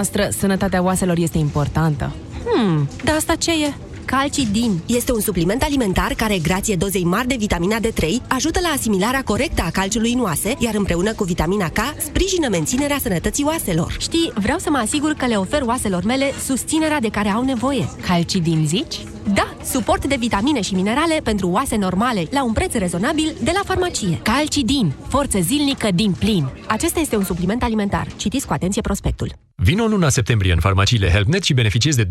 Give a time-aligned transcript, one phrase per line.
[0.00, 2.12] noastră, sănătatea oaselor este importantă.
[2.44, 3.74] Hmm, dar asta ce e?
[4.04, 9.22] Calcidin este un supliment alimentar care, grație dozei mari de vitamina D3, ajută la asimilarea
[9.22, 13.96] corectă a calciului în oase, iar împreună cu vitamina K sprijină menținerea sănătății oaselor.
[13.98, 17.88] Știi, vreau să mă asigur că le ofer oaselor mele susținerea de care au nevoie.
[18.06, 18.96] Calcidin zici?
[19.34, 23.60] Da, suport de vitamine și minerale pentru oase normale, la un preț rezonabil de la
[23.64, 24.20] farmacie.
[24.22, 26.48] Calcidin, forță zilnică din plin.
[26.68, 28.06] Acesta este un supliment alimentar.
[28.16, 29.32] Citiți cu atenție prospectul.
[29.54, 32.08] Vino în luna septembrie în farmaciile HelpNet și beneficiezi de 20%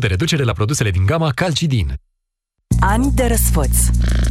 [0.00, 1.94] reducere la produsele din gama Calcidin.
[2.80, 3.76] Ani de răsfăț.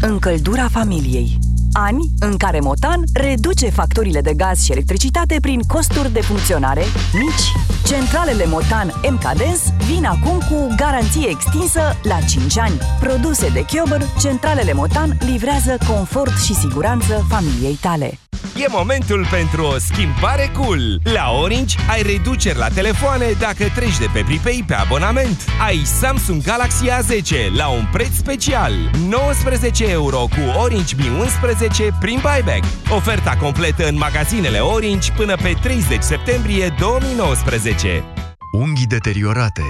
[0.01, 1.37] Încăldura familiei.
[1.77, 7.51] Ani în care Motan reduce facturile de gaz și electricitate prin costuri de funcționare mici.
[7.85, 12.77] Centralele Motan MKDens vin acum cu garanție extinsă la 5 ani.
[12.99, 18.19] Produse de Chiober, centralele Motan livrează confort și siguranță familiei tale.
[18.55, 20.99] E momentul pentru o schimbare cool!
[21.03, 25.45] La Orange ai reduceri la telefoane dacă treci de pe pripei pe abonament.
[25.65, 28.73] Ai Samsung Galaxy A10 la un preț special.
[29.09, 31.64] 19 euro cu Orange Mi 11
[31.99, 32.63] prin buyback.
[32.89, 38.03] Oferta completă în magazinele Orange până pe 30 septembrie 2019.
[38.51, 39.63] Unghii deteriorate.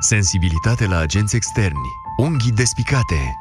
[0.00, 1.88] Sensibilitate la agenți externi.
[2.16, 3.34] Unghii despicate.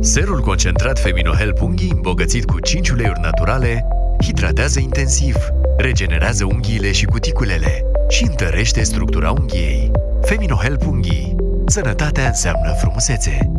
[0.00, 3.86] Serul concentrat Feminohelp Unghii îmbogățit cu 5 uleiuri naturale
[4.22, 5.36] hidratează intensiv,
[5.76, 9.90] regenerează unghiile și cuticulele și întărește structura unghiei.
[10.22, 11.36] Feminohelp Unghii.
[11.66, 13.50] Sănătatea înseamnă frumusețe.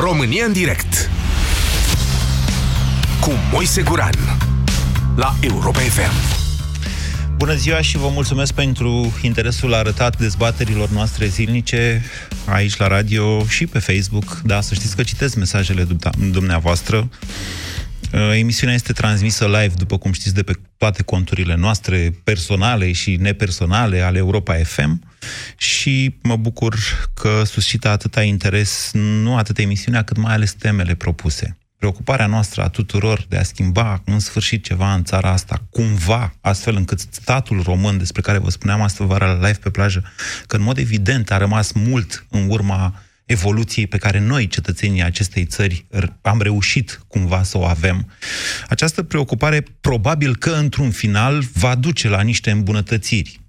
[0.00, 1.10] România în direct
[3.20, 4.14] cu Moise Guran
[5.16, 6.12] la Europa FM.
[7.36, 12.02] Bună ziua și vă mulțumesc pentru interesul arătat dezbaterilor noastre zilnice
[12.44, 14.40] aici la radio și pe Facebook.
[14.44, 15.86] Da, să știți că citesc mesajele
[16.30, 17.08] dumneavoastră.
[18.12, 23.16] Uh, emisiunea este transmisă live, după cum știți, de pe toate conturile noastre, personale și
[23.16, 25.09] nepersonale, ale Europa FM
[25.56, 26.76] și mă bucur
[27.14, 32.68] că suscită atâta interes, nu atât emisiunea, cât mai ales temele propuse preocuparea noastră a
[32.68, 37.98] tuturor de a schimba în sfârșit ceva în țara asta, cumva, astfel încât statul român,
[37.98, 40.04] despre care vă spuneam astăzi vara la live pe plajă,
[40.46, 45.44] că în mod evident a rămas mult în urma evoluției pe care noi, cetățenii acestei
[45.44, 45.86] țări,
[46.20, 48.10] am reușit cumva să o avem.
[48.68, 53.39] Această preocupare probabil că într-un final va duce la niște îmbunătățiri.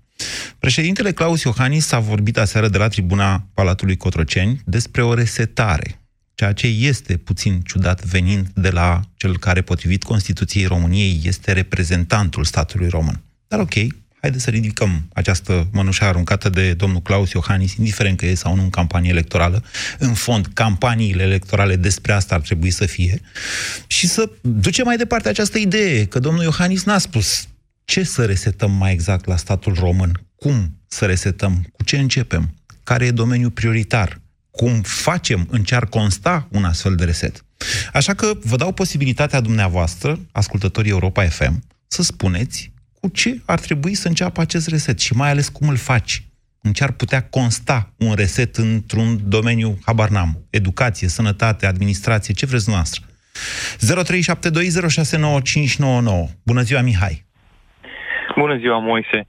[0.59, 6.01] Președintele Claus Iohannis a vorbit aseară de la tribuna Palatului Cotroceni despre o resetare
[6.41, 12.43] ceea ce este puțin ciudat venind de la cel care, potrivit Constituției României, este reprezentantul
[12.43, 13.21] statului român.
[13.47, 13.73] Dar ok,
[14.21, 18.61] haideți să ridicăm această mănușă aruncată de domnul Claus Iohannis, indiferent că e sau nu
[18.61, 19.63] în campanie electorală.
[19.97, 23.21] În fond, campaniile electorale despre asta ar trebui să fie.
[23.87, 27.47] Și să ducem mai departe această idee, că domnul Iohannis n-a spus
[27.85, 33.05] ce să resetăm mai exact la statul român, cum să resetăm, cu ce începem, care
[33.05, 34.21] e domeniul prioritar,
[34.51, 37.45] cum facem, în ce ar consta un astfel de reset.
[37.93, 43.93] Așa că vă dau posibilitatea dumneavoastră, ascultătorii Europa FM, să spuneți cu ce ar trebui
[43.93, 46.25] să înceapă acest reset și mai ales cum îl faci.
[46.61, 52.45] În ce ar putea consta un reset într-un domeniu, habar n-am, educație, sănătate, administrație, ce
[52.45, 53.05] vreți dumneavoastră.
[56.27, 56.29] 0372069599.
[56.43, 57.29] Bună ziua, Mihai!
[58.35, 59.27] Bună ziua, Moise!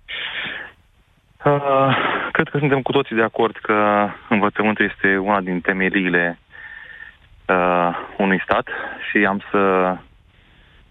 [1.44, 1.96] Uh,
[2.32, 6.38] cred că suntem cu toții de acord că învățământul este una din temeliile
[7.48, 8.68] uh, unui stat
[9.10, 9.96] și am să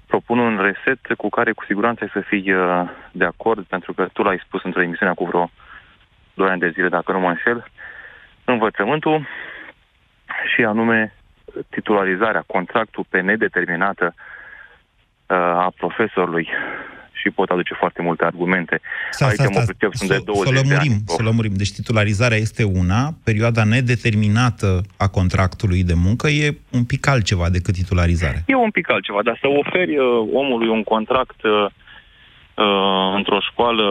[0.07, 4.07] propun un reset cu care cu siguranță ai să fii uh, de acord, pentru că
[4.13, 5.49] tu l-ai spus într-o emisiune cu vreo
[6.33, 7.65] 2 ani de zile, dacă nu mă înșel,
[8.45, 9.27] învățământul
[10.55, 11.13] și anume
[11.69, 16.49] titularizarea, contractul pe nedeterminată uh, a profesorului
[17.21, 18.81] și pot aduce foarte multe argumente.
[19.11, 21.17] Sta, Aici sta, sta, mă pricep, sunt de 20 să lămurim, de ani.
[21.17, 21.53] Să lămurim.
[21.55, 27.73] Deci titularizarea este una, perioada nedeterminată a contractului de muncă e un pic altceva decât
[27.73, 28.41] titularizarea.
[28.47, 31.65] E un pic altceva, dar să oferi uh, omului un contract uh,
[32.55, 33.85] uh, într-o școală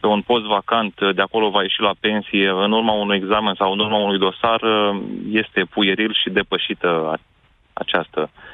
[0.00, 3.54] pe un post vacant, uh, de acolo va ieși la pensie în urma unui examen
[3.54, 7.20] sau în urma unui dosar, uh, este puieril și depășită
[7.72, 8.53] această uh, Uh,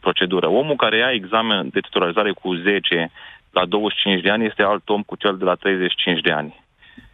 [0.00, 0.46] procedură.
[0.48, 3.10] Omul care ia examen de titularizare cu 10
[3.50, 6.64] la 25 de ani este alt om cu cel de la 35 de ani.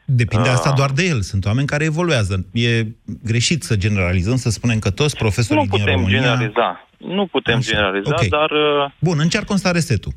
[0.05, 1.20] Depinde uh, asta doar de el.
[1.20, 2.47] Sunt oameni care evoluează.
[2.53, 2.87] E
[3.25, 5.99] greșit să generalizăm, să spunem că toți profesorii din România...
[5.99, 6.88] Nu putem generaliza.
[6.97, 7.70] Nu putem Așa.
[7.70, 8.29] generaliza, okay.
[8.29, 8.50] dar...
[8.50, 10.12] Uh, Bun, în ce ar consta resetul?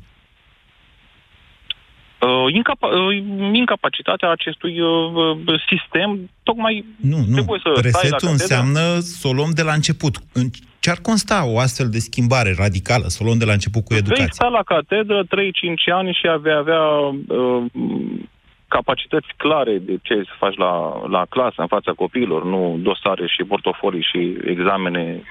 [2.20, 3.16] Uh, incapa- uh,
[3.52, 7.34] incapacitatea acestui uh, sistem tocmai nu, nu.
[7.34, 10.16] trebuie să Resetul înseamnă să o luăm de la început.
[10.32, 10.48] În
[10.86, 13.94] Ce ar consta o astfel de schimbare radicală, să o luăm de la început cu
[13.94, 14.24] educația?
[14.24, 15.28] Vei sta la catedră 3-5
[15.92, 17.64] ani și vei avea uh,
[18.68, 20.72] capacități clare de ce să faci la,
[21.08, 25.22] la clasă, în fața copiilor, nu dosare și portofolii și examene.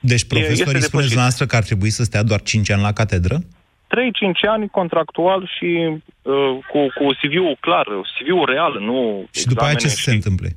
[0.00, 3.36] Deci profesorii spuneți dumneavoastră că ar trebui să stea doar 5 ani la catedră?
[3.38, 3.42] 3-5
[4.48, 9.88] ani contractual și uh, cu, cu CV-ul clar, CV-ul real, nu Și după aia ce
[9.88, 9.94] și...
[9.94, 10.56] se întâmple?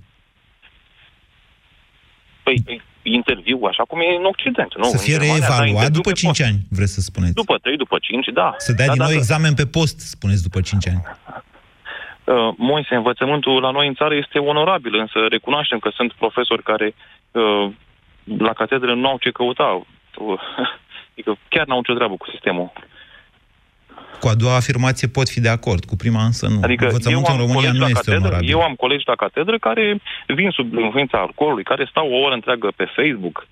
[2.43, 4.77] Păi, interviu, așa cum e în Occident.
[4.77, 4.83] Nu?
[4.83, 6.49] Să fie reevaluat după 5 post.
[6.49, 7.33] ani, vreți să spuneți?
[7.33, 8.55] După 3, după 5, da.
[8.57, 9.19] Să dea da, din da, nou da.
[9.19, 11.01] examen pe post, spuneți, după 5 ani.
[12.23, 16.95] Uh, Moise, învățământul la noi în țară este onorabil, însă recunoaștem că sunt profesori care
[17.31, 17.69] uh,
[18.37, 19.81] la catedră nu au ce căuta.
[20.17, 20.39] Uh,
[21.11, 22.71] adică chiar n-au ce treabă cu sistemul.
[24.19, 26.59] Cu a doua afirmație pot fi de acord, cu prima însă nu.
[26.61, 28.49] Adică Învățământul în România nu este catedră, onorabil.
[28.49, 32.67] Eu am colegi la catedră care vin sub influența alcoolului, care stau o oră întreagă
[32.75, 33.47] pe Facebook.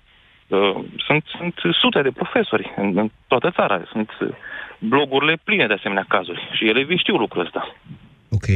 [0.46, 0.58] Uh,
[1.06, 3.82] sunt, sunt sute de profesori în, în toată țara.
[3.92, 4.10] Sunt
[4.78, 7.76] blogurile pline de asemenea cazuri și ele știu lucrul ăsta.
[8.34, 8.46] Ok,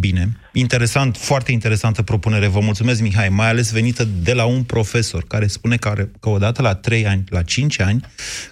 [0.00, 0.24] bine.
[0.52, 2.46] Interesant, foarte interesantă propunere.
[2.46, 6.28] Vă mulțumesc, Mihai, mai ales venită de la un profesor care spune că, are, că
[6.28, 8.00] odată la 3 ani, la 5 ani,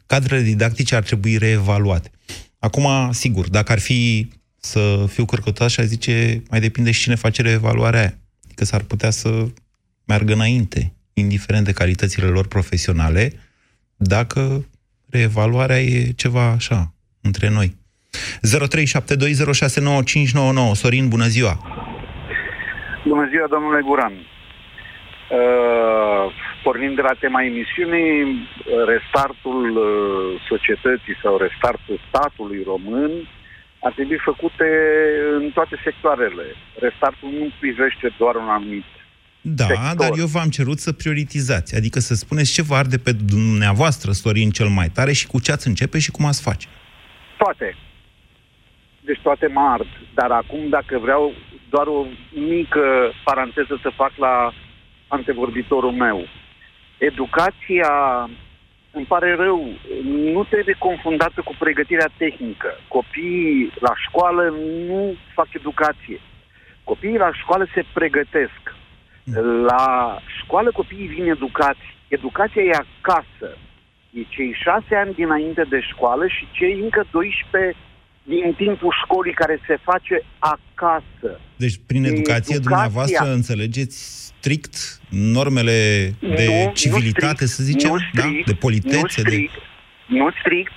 [0.06, 2.11] cadrele didactice ar trebui reevaluate.
[2.60, 7.42] Acum, sigur, dacă ar fi să fiu cărcătaș, aș zice, mai depinde și cine face
[7.42, 8.18] reevaluarea aia.
[8.44, 9.46] Adică s-ar putea să
[10.06, 13.32] meargă înainte, indiferent de calitățile lor profesionale,
[13.96, 14.64] dacă
[15.10, 17.76] reevaluarea e ceva așa, între noi.
[20.70, 20.72] 0372069599.
[20.72, 21.58] Sorin, bună ziua!
[23.06, 24.12] Bună ziua, domnule Guran!
[25.30, 28.48] Uh, pornind de la tema emisiunii,
[28.92, 33.12] restartul uh, societății sau restartul statului român
[33.82, 34.68] ar trebui făcute
[35.38, 36.44] în toate sectoarele.
[36.78, 38.84] Restartul nu privește doar un anumit
[39.40, 39.94] Da, sector.
[39.96, 44.50] dar eu v-am cerut să prioritizați, adică să spuneți ce vă arde pe dumneavoastră, Sorin,
[44.50, 46.68] cel mai tare și cu ce ați începe și cum ați face.
[47.36, 47.76] Toate.
[49.00, 49.88] Deci toate mă ard.
[50.14, 51.32] Dar acum, dacă vreau
[51.70, 54.52] doar o mică paranteză să fac la
[55.08, 56.26] antevorbitorul meu.
[57.00, 57.93] Educația,
[58.93, 59.69] îmi pare rău,
[60.05, 62.70] nu trebuie confundată cu pregătirea tehnică.
[62.88, 64.55] Copiii la școală
[64.87, 66.20] nu fac educație.
[66.85, 68.62] Copiii la școală se pregătesc.
[69.67, 71.97] La școală copiii vin educați.
[72.08, 73.56] Educația e acasă.
[74.12, 77.76] E cei șase ani dinainte de școală și cei încă 12
[78.32, 81.30] din timpul școlii care se face acasă.
[81.56, 83.96] Deci, prin educație, Educația- dumneavoastră înțelegeți
[84.26, 84.74] strict
[85.08, 85.78] normele
[86.20, 88.20] de Nu, civilitate, nu să zicem, nu da?
[88.22, 89.30] strict, de politețe, nu de...
[89.30, 89.52] strict,
[90.06, 90.72] nu strict.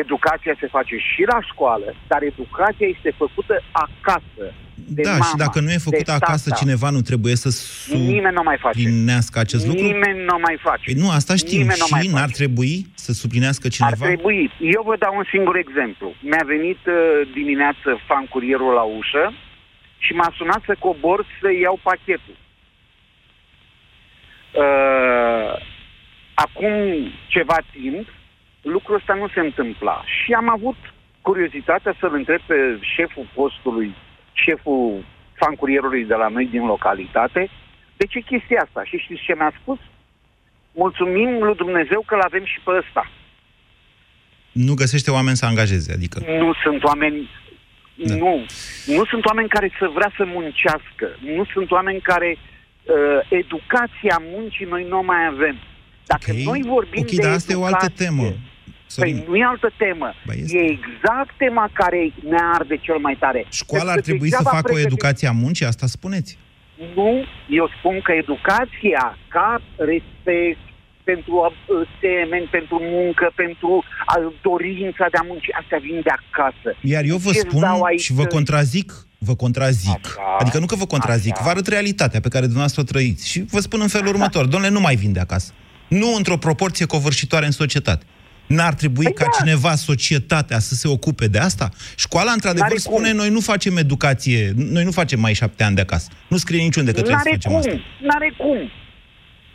[0.00, 4.44] Educația se face și la școală, dar educația este făcută acasă.
[4.74, 6.60] De Da, mama, și dacă nu e făcută de acasă, tata.
[6.62, 7.48] cineva nu trebuie să
[7.96, 8.78] Nimeni nu mai face.
[8.78, 9.82] suplinească acest lucru?
[9.82, 10.82] Nimeni nu mai face.
[10.84, 11.58] Păi nu, asta știm.
[11.58, 12.32] Nimeni nu mai și n-ar face.
[12.34, 14.04] trebui să suplinească Ar cineva?
[14.06, 14.50] trebui.
[14.60, 16.14] Eu vă dau un singur exemplu.
[16.20, 16.94] Mi-a venit uh,
[17.34, 19.24] dimineață fan curierul la ușă
[19.98, 22.36] și m-a sunat să cobor să iau pachetul.
[24.62, 25.52] Uh,
[26.34, 26.72] acum
[27.26, 28.06] ceva timp,
[28.62, 30.04] lucrul ăsta nu se întâmpla.
[30.06, 30.76] Și am avut
[31.20, 33.94] curiozitatea să-l întreb pe șeful postului,
[34.32, 35.04] șeful
[35.34, 37.50] fan curierului de la noi din localitate,
[37.96, 38.84] de ce chestia asta?
[38.84, 39.78] Și știți ce mi-a spus?
[40.72, 43.10] Mulțumim lui Dumnezeu că l-avem și pe ăsta.
[44.52, 46.22] Nu găsește oameni să angajeze, adică...
[46.38, 47.28] Nu sunt oameni...
[47.94, 48.14] Da.
[48.14, 48.44] Nu.
[48.86, 51.06] Nu sunt oameni care să vrea să muncească.
[51.36, 52.36] Nu sunt oameni care...
[52.82, 52.94] Uh,
[53.28, 55.56] educația muncii noi nu o mai avem.
[56.06, 56.36] Dacă Ok.
[56.36, 58.22] noi vorbim Ok, de dar asta e o altă educație, temă.
[58.94, 60.08] Sorin, Păi nu e altă temă.
[60.26, 60.56] Ba, este.
[60.58, 62.00] E exact tema care
[62.32, 63.40] ne arde cel mai tare.
[63.62, 65.66] școala ar Pentru că trebui să degeaba facă o pregătim- educație a muncii?
[65.66, 66.30] Asta spuneți?
[66.98, 67.10] Nu,
[67.60, 70.58] eu spun că educația ca respect
[71.10, 76.68] pentru uh, semeni, pentru muncă, pentru uh, dorința de a munci, astea vin de acasă.
[76.94, 78.00] Iar eu vă Ce-ți spun dau aici?
[78.00, 80.04] și vă contrazic, vă contrazic.
[80.06, 81.42] Așa, adică nu că vă contrazic, așa.
[81.44, 83.28] vă arăt realitatea pe care dumneavoastră o trăiți.
[83.28, 85.52] Și vă spun în felul următor, domnule, nu mai vin de acasă.
[85.88, 88.04] Nu într-o proporție covârșitoare în societate.
[88.54, 89.30] N-ar trebui Păi ca da.
[89.38, 91.68] cineva, societatea, să se ocupe de asta?
[91.96, 93.16] Școala, într-adevăr, N-are spune, cum.
[93.16, 96.08] noi nu facem educație, noi nu facem mai șapte ani de acasă.
[96.28, 98.06] Nu scrie niciunde că trebuie să N-are facem cum, asta.
[98.08, 98.58] n-are cum.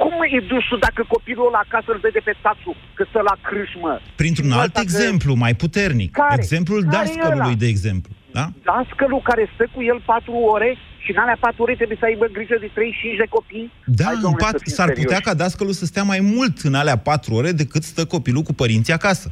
[0.04, 3.92] Cum e dusul dacă copilul ăla acasă îl vede pe tațul că stă la crâșmă?
[4.16, 6.12] Printr-un Și alt ăsta că- exemplu, mai puternic.
[6.12, 6.36] Care?
[6.44, 7.63] Exemplul Care e dascălului, ăla?
[7.63, 8.12] de exemplu.
[8.38, 8.46] Da?
[8.70, 10.70] Dascălul care stă cu el patru ore
[11.03, 13.72] și în alea patru ore trebuie să aibă grijă de 35 de copii?
[14.00, 15.27] Da, Hai, în domnule, pat, să fim s-ar putea serioși.
[15.27, 18.94] ca dascălul să stea mai mult în alea patru ore decât stă copilul cu părinții
[19.00, 19.27] acasă.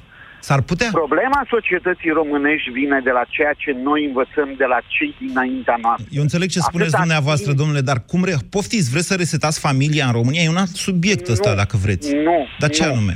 [0.47, 0.89] S-ar putea.
[0.91, 6.05] Problema societății românești vine de la ceea ce noi învățăm de la cei dinaintea noastră.
[6.17, 8.33] Eu înțeleg ce spuneți Atâta dumneavoastră, timp- domnule, dar cum re...
[8.49, 10.41] poftiți, vreți să resetați familia în România?
[10.41, 12.07] E un alt subiect ăsta, Nu, dacă vreți.
[12.27, 12.37] Nu.
[12.59, 12.91] Dar ce nu.
[12.91, 13.13] anume?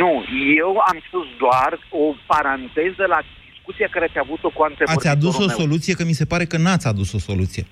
[0.00, 0.12] Nu,
[0.62, 3.20] eu am spus doar o paranteză la
[3.66, 5.58] discuția care ați avut-o cu Ați antevorbitorul adus o meu.
[5.62, 7.64] soluție, că mi se pare că n-ați adus o soluție.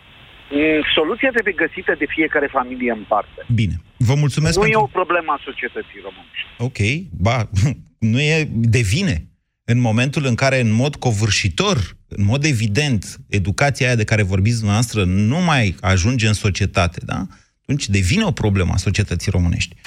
[0.51, 3.41] Mm, Soluția trebuie găsită de fiecare familie în parte.
[3.55, 3.77] Bine.
[3.97, 4.79] Vă mulțumesc nu pentru...
[4.79, 6.49] e o problemă a societății românești.
[6.69, 6.81] Ok,
[7.27, 7.51] ba,
[8.13, 9.17] nu e, devine.
[9.65, 11.77] În momentul în care, în mod covârșitor,
[12.09, 17.27] în mod evident, educația aia de care vorbiți dumneavoastră nu mai ajunge în societate, da?
[17.63, 19.75] Atunci devine o problemă a societății românești.
[19.75, 19.81] 0372069599.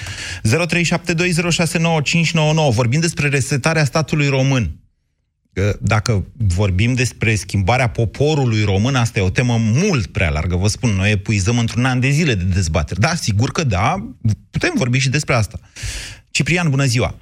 [2.70, 4.70] Vorbim despre resetarea statului român.
[5.52, 6.24] Că Dacă
[6.58, 10.56] vorbim despre schimbarea poporului român, asta e o temă mult prea largă.
[10.56, 13.00] Vă spun, noi epuizăm într-un an de zile de dezbateri.
[13.00, 13.94] Da, sigur că da,
[14.50, 15.58] putem vorbi și despre asta.
[16.30, 17.14] Ciprian, bună ziua!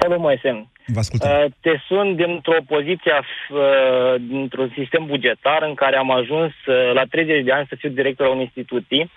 [0.00, 0.70] Salut, Moise.
[0.86, 1.30] Vă ascultăm.
[1.30, 6.92] Uh, Te sun dintr-o poziție, af- uh, dintr-un sistem bugetar în care am ajuns uh,
[6.92, 9.10] la 30 de ani să fiu director a unei instituții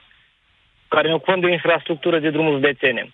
[0.87, 3.11] care ne ocupăm de o infrastructură de drumuri județene.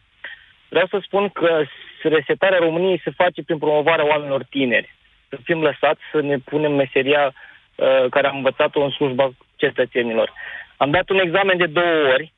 [0.70, 1.64] Vreau să spun că
[2.04, 4.96] resetarea României se face prin promovarea oamenilor tineri.
[5.30, 10.34] Să fim lăsați să ne punem meseria uh, care am învățat-o în slujba cetățenilor.
[10.78, 12.34] Am dat un examen de două ori,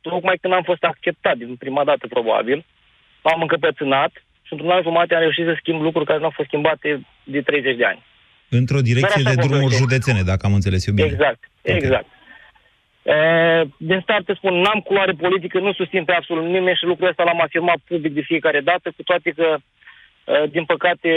[0.00, 2.64] tocmai când am fost acceptat, din prima dată probabil,
[3.22, 4.12] am încăpățânat
[4.42, 7.40] și într-un an jumate am reușit să schimb lucruri care nu au fost schimbate de
[7.42, 8.02] 30 de ani.
[8.48, 9.82] Într-o direcție Doar de așa drumuri vorbesc.
[9.82, 11.08] județene, dacă am înțeles eu bine.
[11.08, 12.06] Exact, exact.
[13.02, 13.16] E,
[13.76, 17.22] din start te spun, n-am culoare politică, nu susțin pe absolut nimeni și lucrul ăsta
[17.24, 19.58] l-am afirmat public de fiecare dată, cu toate că, e,
[20.50, 21.08] din păcate,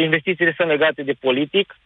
[0.00, 1.76] investițiile sunt legate de politic,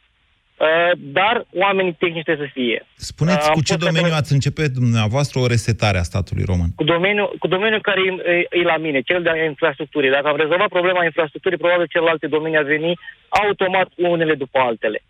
[0.61, 0.64] e,
[0.97, 2.87] dar oamenii tehnici trebuie să fie.
[2.94, 6.70] Spuneți, Am cu ce fost domeniu acolo- ați începe dumneavoastră o resetare a statului român?
[6.75, 10.11] Cu domeniul, cu domeniul care e, e, e la mine, cel de infrastructurii.
[10.11, 12.92] Dacă am rezolvat problema infrastructurii, probabil celelalte domenii ar veni
[13.28, 15.02] automat unele după altele.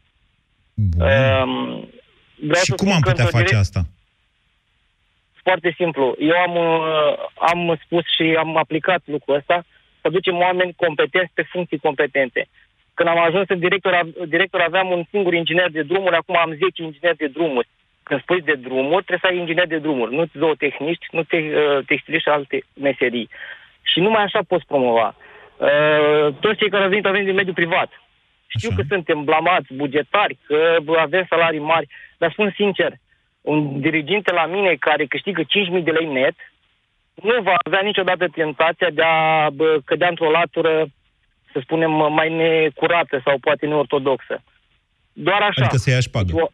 [0.75, 1.01] Bun.
[1.01, 1.89] Um,
[2.35, 3.81] vreau și să cum spun am că putea într-o face direc- asta?
[5.43, 6.15] Foarte simplu.
[6.19, 7.13] Eu am, uh,
[7.53, 9.65] am spus și am aplicat lucrul ăsta,
[10.09, 12.49] să ducem oameni competenți pe funcții competente.
[12.95, 16.53] Când am ajuns în director, av- director aveam un singur inginer de drumuri, acum am
[16.53, 17.69] 10 ingineri de drumuri.
[18.03, 21.79] Când spui de drumuri, trebuie să ai inginer de drumuri, nu zootehniști, nu te, uh,
[21.87, 23.29] textiliști și alte meserii.
[23.83, 25.15] Și numai așa poți promova.
[25.17, 27.91] Uh, toți cei care au venit au venit din mediul privat.
[28.47, 28.77] Știu Așa.
[28.77, 31.87] că suntem blamați bugetari, că bă, avem salarii mari,
[32.19, 32.93] dar spun sincer,
[33.41, 36.35] un diriginte la mine care câștigă 5.000 de lei net
[37.23, 40.87] nu va avea niciodată tentația de a bă, cădea într-o latură,
[41.53, 44.43] să spunem, mai necurată sau poate neortodoxă.
[45.13, 45.61] Doar așa.
[45.65, 46.33] Adică să ia șpagă.
[46.33, 46.51] Deci, o-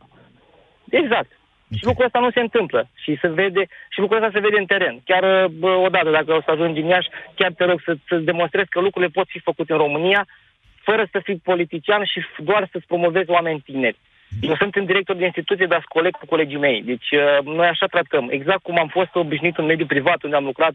[0.90, 1.30] Exact.
[1.76, 2.88] Și lucrul ăsta nu se întâmplă.
[3.02, 5.00] Și se vede, și lucrul ăsta se vede în teren.
[5.04, 8.68] Chiar bă, odată, dacă o să ajungi în Iași, chiar te rog să, să demonstrezi
[8.68, 10.26] că lucrurile pot fi făcute în România
[10.82, 13.96] fără să fii politician și f- doar să-ți promovezi oameni tineri.
[14.40, 16.82] Eu sunt în director de instituție, dar sunt coleg cu colegii mei.
[16.82, 18.28] Deci uh, noi așa tratăm.
[18.30, 20.74] Exact cum am fost obișnuit în mediul privat, unde am lucrat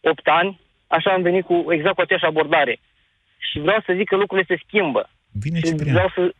[0.00, 2.74] 8 ani, așa am venit cu exact cu aceeași abordare.
[3.48, 5.10] Și vreau să zic că lucrurile se schimbă.
[5.44, 5.92] Bine, Și Ciprian.
[5.94, 6.34] vreau să...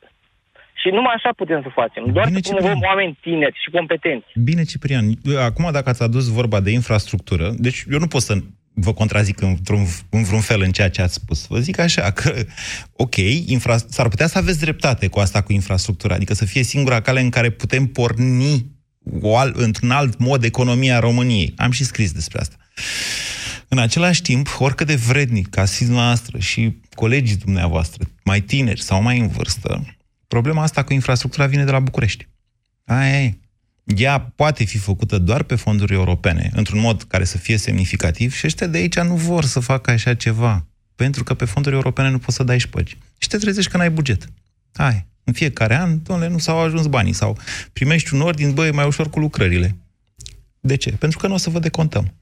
[0.81, 2.03] Și numai așa putem să facem.
[2.13, 2.91] Doar Bine, să promovăm Ciprian.
[2.95, 4.27] oameni tineri și competenți.
[4.35, 5.05] Bine, Ciprian.
[5.39, 8.35] Acum, dacă ați adus vorba de infrastructură, deci eu nu pot să
[8.75, 11.47] vă contrazic într-un, în vreun fel în ceea ce ați spus.
[11.47, 12.47] Vă zic așa că,
[12.93, 17.01] ok, infra, s-ar putea să aveți dreptate cu asta cu infrastructura, adică să fie singura
[17.01, 18.67] cale în care putem porni
[19.21, 21.55] o al, într-un alt mod economia României.
[21.57, 22.57] Am și scris despre asta.
[23.69, 29.03] În același timp, oricât de vrednic ca fiți noastră și colegii dumneavoastră, mai tineri sau
[29.03, 29.97] mai în vârstă,
[30.29, 32.29] problema asta cu infrastructura vine de la București.
[32.85, 33.39] Aia e.
[33.85, 38.47] Ea poate fi făcută doar pe fonduri europene, într-un mod care să fie semnificativ și
[38.47, 42.19] ăștia de aici nu vor să facă așa ceva, pentru că pe fonduri europene nu
[42.19, 42.97] poți să dai șpăgi.
[43.19, 44.29] Și te trezești că n-ai buget.
[44.73, 47.39] Hai, în fiecare an, domnule, nu s-au ajuns banii sau
[47.73, 49.77] primești un ordin, băi, e mai ușor cu lucrările.
[50.61, 50.91] De ce?
[50.91, 52.15] Pentru că nu o să vă decontăm.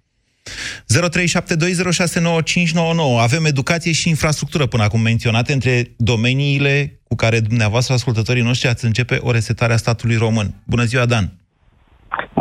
[0.42, 3.20] 0372069599.
[3.20, 8.84] Avem educație și infrastructură până acum menționate între domeniile cu care dumneavoastră, ascultătorii noștri, ați
[8.84, 10.54] începe o resetare a statului român.
[10.64, 11.39] Bună ziua, Dan!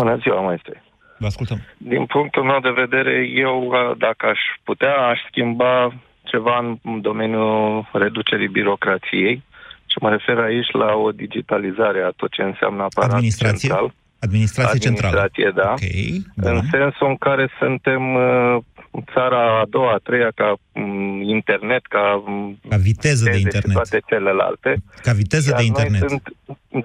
[0.02, 0.84] Bună ziua, maestre.
[1.18, 1.60] Vă ascultăm.
[1.78, 3.14] Din punctul meu de vedere,
[3.48, 3.56] eu,
[3.98, 9.36] dacă aș putea, aș schimba ceva în domeniul reducerii birocrației
[9.92, 13.68] și mă refer aici la o digitalizare a tot ce înseamnă aparat Administrație?
[13.70, 13.94] central.
[14.20, 15.20] Administrație centrală.
[15.20, 15.70] Administrație, da.
[15.72, 16.68] Ok, În bun.
[16.72, 18.58] sensul în care suntem uh,
[19.14, 23.76] țara a doua, a treia ca um, internet, ca, um, Ca viteză de și internet.
[23.76, 24.72] toate celelalte.
[25.02, 26.10] Ca viteză Iar de noi internet.
[26.10, 26.24] Sunt,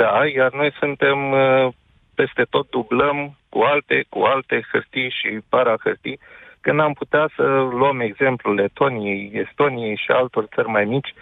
[0.02, 1.72] da, iar noi suntem uh,
[2.14, 6.18] peste tot dublăm cu alte, cu alte hârtii și para hârtii
[6.60, 11.14] că n-am putea să luăm exemplul Letoniei, Estoniei și altor țări mai mici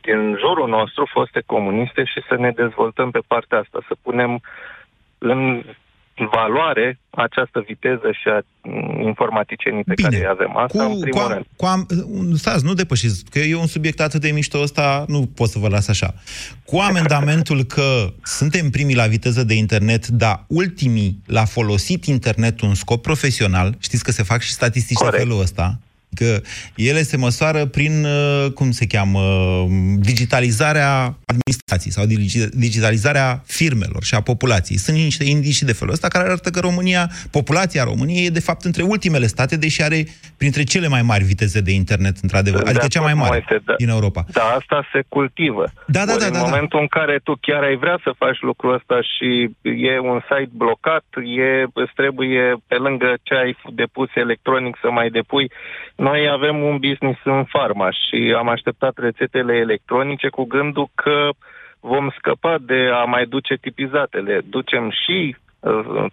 [0.00, 4.40] din jurul nostru, foste comuniste, și să ne dezvoltăm pe partea asta, să punem
[5.18, 5.62] în
[6.14, 10.08] valoare această viteză și a mm, informaticienii pe Bine.
[10.08, 10.56] care îi avem.
[10.56, 11.44] Asta cu, în primul cu, rând.
[11.56, 11.86] Cu am,
[12.34, 15.68] stați, nu depășiți, că e un subiect atât de mișto ăsta, nu pot să vă
[15.68, 16.14] las așa.
[16.64, 22.74] Cu amendamentul că suntem primii la viteză de internet, dar ultimii l-a folosit internetul în
[22.74, 25.16] scop profesional, știți că se fac și statistici Corect.
[25.16, 25.78] de felul ăsta,
[26.14, 26.40] că
[26.76, 29.20] ele se măsoară prin, uh, cum se cheamă,
[29.98, 34.78] digitalizarea administrației sau digi- digitalizarea firmelor și a populației.
[34.78, 38.64] Sunt niște indicii de felul ăsta care arată că România, populația României e de fapt
[38.64, 40.04] între ultimele state, deși are
[40.36, 43.62] printre cele mai mari viteze de internet, într-adevăr, De adică cea mai acord, mare Moise,
[43.64, 43.74] da.
[43.78, 44.24] din Europa.
[44.32, 45.64] Da, asta se cultivă.
[45.86, 46.44] Da, da, Ori da, în da, da.
[46.44, 49.28] momentul în care tu chiar ai vrea să faci lucrul ăsta și
[49.90, 51.04] e un site blocat,
[51.48, 55.50] e, îți trebuie pe lângă ce ai depus electronic să mai depui.
[56.08, 61.28] Noi avem un business în farma și am așteptat rețetele electronice cu gândul că
[61.80, 64.40] vom scăpa de a mai duce tipizatele.
[64.44, 65.51] Ducem și uh,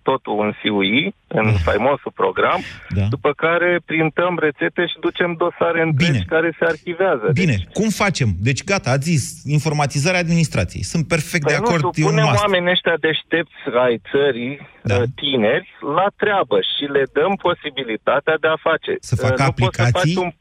[0.02, 3.06] totul în CUI, în faimosul program, Da.
[3.10, 6.24] după care printăm rețete și ducem dosare întregi Bine.
[6.28, 7.28] care se arhivează.
[7.34, 8.30] Bine, Deci, cum facem?
[8.40, 9.24] Deci gata, ați zis,
[9.58, 10.84] informatizarea administrației.
[10.84, 12.42] Sunt perfect de Păi acord, nu știu, e un punem must.
[12.44, 14.54] oamenii ăștia deștepți ai țării,
[14.84, 14.98] Da.
[14.98, 15.04] da.
[15.16, 18.92] tineri, la treabă și le dăm posibilitatea de a face.
[19.00, 20.14] Să facă Uh, nu poți să aplicații?
[20.16, 20.32] faci Un...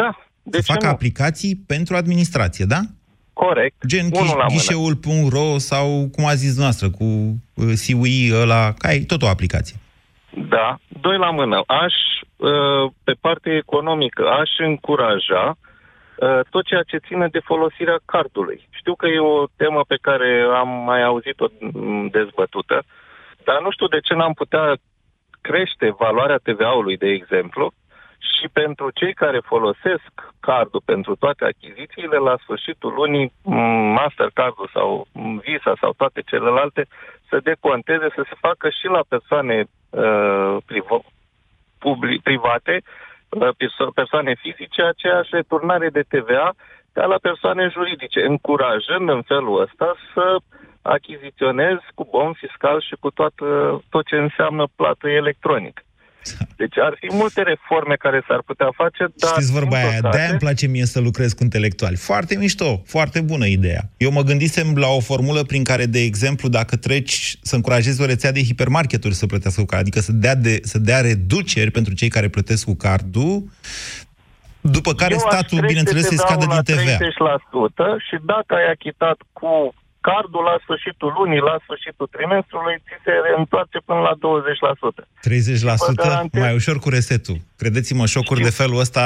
[0.00, 0.10] Da,
[0.42, 0.90] de Să ce facă nu?
[0.92, 2.80] aplicații pentru administrație, da?
[3.32, 3.76] Corect.
[3.86, 4.48] Gen Unul la mână.
[4.48, 9.76] ghișeul.ro sau, cum a zis noastră, cu uh, CUI ăla, ca e tot o aplicație.
[10.48, 11.62] Da, doi la mână.
[11.66, 11.94] Aș,
[12.36, 18.68] uh, pe partea economică, aș încuraja uh, tot ceea ce ține de folosirea cardului.
[18.70, 22.82] Știu că e o temă pe care am mai auzit-o mm, dezbătută,
[23.44, 24.76] dar nu știu de ce n-am putea
[25.40, 27.72] crește valoarea TVA-ului, de exemplu,
[28.22, 33.54] și pentru cei care folosesc cardul pentru toate achizițiile, la sfârșitul lunii, m,
[33.98, 36.86] Mastercard-ul sau m, Visa sau toate celelalte,
[37.28, 41.06] să deconteze, să se facă și la persoane uh, privo-
[41.78, 42.82] publi- private,
[43.28, 46.52] uh, perso- persoane fizice, aceeași returnare de TVA
[46.92, 50.36] ca la persoane juridice, încurajând în felul ăsta să
[50.82, 55.84] achiziționez cu bon fiscal și cu toată, tot ce înseamnă plată electronic.
[56.62, 59.30] Deci ar fi multe reforme care s-ar putea face, dar...
[59.30, 61.96] Știți vorba din aia, păcate, de-aia îmi place mie să lucrez cu intelectuali.
[61.96, 63.82] Foarte mișto, foarte bună ideea.
[63.96, 68.06] Eu mă gândisem la o formulă prin care, de exemplu, dacă treci să încurajezi o
[68.06, 71.94] rețea de hipermarketuri să plătească cu card, adică să dea, de, să dea reduceri pentru
[71.94, 73.44] cei care plătesc cu cardul,
[74.60, 76.96] după care Eu aș statul, trece bineînțeles, să-i TVA-ul scadă din la TVA.
[77.96, 79.74] 30% și dacă ai achitat cu
[80.08, 85.02] cardul la sfârșitul lunii, la sfârșitul trimestrului, ți se reîntoarce până la 20%.
[85.20, 87.36] 30% garantez- mai ușor cu resetul.
[87.62, 89.04] Credeți-mă, șocuri de felul ăsta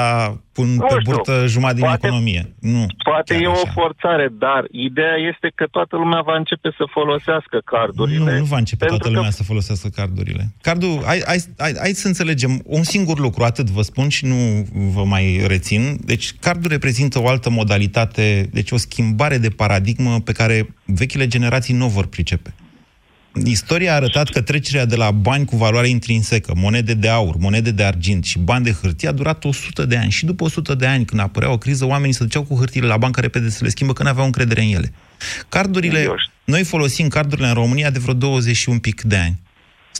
[0.56, 1.12] pun Nu pe știu.
[1.12, 2.42] burtă jumătate din Poate- economie.
[2.74, 2.84] Nu.
[3.10, 3.70] Poate chiar e o așa.
[3.80, 8.32] forțare, dar ideea este că toată lumea va începe să folosească cardurile.
[8.32, 10.42] Nu, nu va începe pentru toată că lumea să folosească cardurile.
[10.60, 14.66] Cardul, hai, hai, hai, hai să înțelegem un singur lucru, atât vă spun și nu
[14.94, 15.82] vă mai rețin.
[16.00, 21.74] Deci, cardul reprezintă o altă modalitate, deci o schimbare de paradigmă pe care vechile generații
[21.74, 22.54] nu o vor pricepe.
[23.44, 27.70] Istoria a arătat că trecerea de la bani cu valoare intrinsecă, monede de aur, monede
[27.70, 30.10] de argint și bani de hârtie a durat 100 de ani.
[30.10, 32.96] Și după 100 de ani, când apărea o criză, oamenii se duceau cu hârtiile la
[32.96, 34.92] bancă repede să le schimbă, că nu aveau încredere în ele.
[35.48, 36.32] Cardurile, Eu știu.
[36.44, 39.40] noi folosim cardurile în România de vreo 20 și un pic de ani.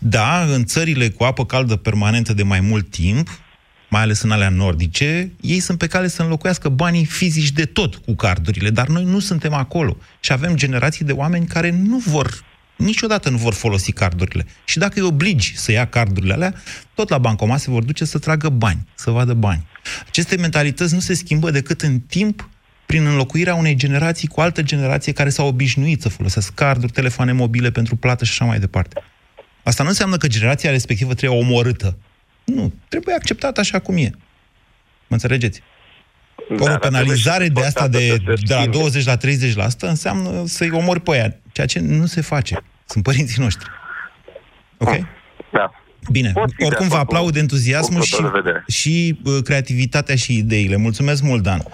[0.01, 3.29] Da, în țările cu apă caldă permanentă de mai mult timp,
[3.89, 7.97] mai ales în alea nordice, ei sunt pe cale să înlocuiască banii fizici de tot
[7.97, 9.97] cu cardurile, dar noi nu suntem acolo.
[10.21, 12.45] Și avem generații de oameni care nu vor,
[12.77, 14.47] niciodată nu vor folosi cardurile.
[14.65, 16.55] Și dacă îi obligi să ia cardurile alea,
[16.95, 19.67] tot la bancomat se vor duce să tragă bani, să vadă bani.
[20.09, 22.49] Aceste mentalități nu se schimbă decât în timp
[22.87, 27.71] prin înlocuirea unei generații cu altă generație care s-au obișnuit să folosească carduri, telefoane mobile
[27.71, 29.03] pentru plată și așa mai departe.
[29.63, 31.97] Asta nu înseamnă că generația respectivă trebuie omorâtă.
[32.47, 34.11] Nu, trebuie acceptată așa cum e.
[35.07, 35.63] Mă înțelegeți?
[36.49, 38.79] Da, o dar penalizare trebuie de și asta de, forțată să se de la schimbe.
[38.79, 39.17] 20 la
[39.87, 42.63] 30% înseamnă să-i omori pe aia, ceea ce nu se face.
[42.85, 43.69] Sunt părinții noștri.
[44.79, 44.99] Ok?
[45.53, 45.71] Da.
[46.13, 48.65] Bine, Pot fi de oricum vă acord cu aplaud entuziasmul și, punctul de vedere.
[48.69, 50.77] și uh, creativitatea și ideile.
[50.77, 51.61] Mulțumesc mult, Dan.
[51.61, 51.65] 0372069599.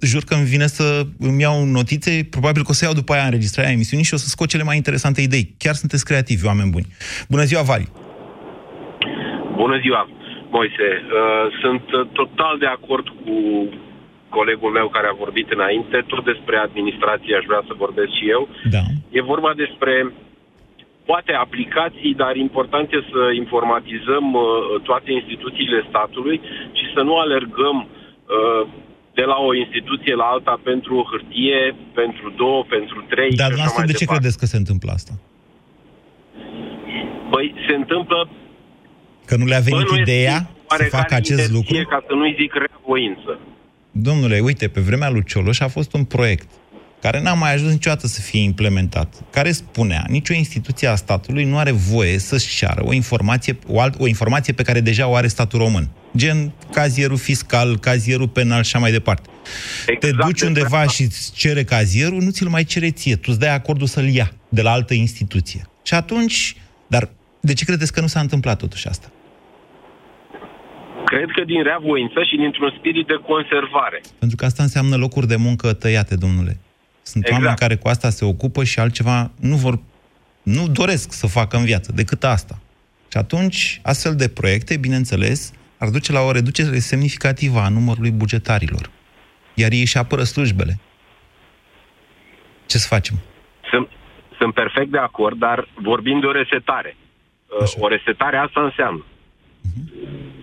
[0.00, 3.24] Jur că îmi vine să îmi iau notițe, probabil că o să iau după aia
[3.24, 5.54] înregistrarea emisiunii și o să scot cele mai interesante idei.
[5.58, 6.86] Chiar sunteți creativi, oameni buni.
[7.28, 7.88] Bună ziua, Vali!
[9.62, 10.02] Bună ziua,
[10.56, 10.88] Moise.
[11.00, 13.34] Uh, Sunt uh, total de acord cu
[14.38, 15.96] colegul meu care a vorbit înainte.
[16.12, 18.42] Tot despre administrație aș vrea să vorbesc și eu.
[18.76, 18.82] Da.
[19.18, 19.92] E vorba despre
[21.10, 24.44] poate aplicații, dar important e să informatizăm uh,
[24.88, 26.40] toate instituțiile statului
[26.78, 28.62] și să nu alergăm uh,
[29.18, 33.30] de la o instituție la alta pentru hârtie, pentru două, pentru trei.
[33.30, 34.20] Dar și așa dumneavoastră mai de ce departe.
[34.20, 35.12] credeți că se întâmplă asta?
[37.30, 38.18] Păi se întâmplă
[39.26, 41.88] Că nu le-a venit bănuiesc ideea să oarecare facă acest intenție, lucru?
[41.94, 43.38] ca să nu-i zic reavoință.
[43.90, 46.50] Domnule, uite, pe vremea lui Cioloș a fost un proiect
[47.02, 51.58] care n-a mai ajuns niciodată să fie implementat, care spunea, nicio instituție a statului nu
[51.58, 55.26] are voie să-și ceară o informație, o, alt, o informație pe care deja o are
[55.26, 55.88] statul român.
[56.16, 59.28] Gen cazierul fiscal, cazierul penal și așa mai departe.
[59.86, 60.92] Exact Te duci despre undeva asta.
[60.92, 64.32] și îți cere cazierul, nu ți-l mai cere ție, tu îți dai acordul să-l ia
[64.48, 65.66] de la altă instituție.
[65.82, 67.08] Și atunci, dar
[67.40, 69.10] de ce credeți că nu s-a întâmplat totuși asta?
[71.04, 74.00] Cred că din reavoință și dintr-un spirit de conservare.
[74.18, 76.58] Pentru că asta înseamnă locuri de muncă tăiate, domnule.
[77.02, 77.40] Sunt Exact.
[77.42, 79.78] oameni care cu asta se ocupă și altceva nu vor,
[80.42, 82.58] nu doresc să facă în viață decât asta.
[83.10, 88.90] Și atunci, astfel de proiecte, bineînțeles, ar duce la o reducere semnificativă a numărului bugetarilor.
[89.54, 90.78] Iar ei își apără slujbele.
[92.66, 93.16] Ce să facem?
[93.70, 93.88] Sunt,
[94.38, 96.96] sunt perfect de acord, dar vorbim de o resetare.
[97.60, 99.04] Uh, O resetare asta înseamnă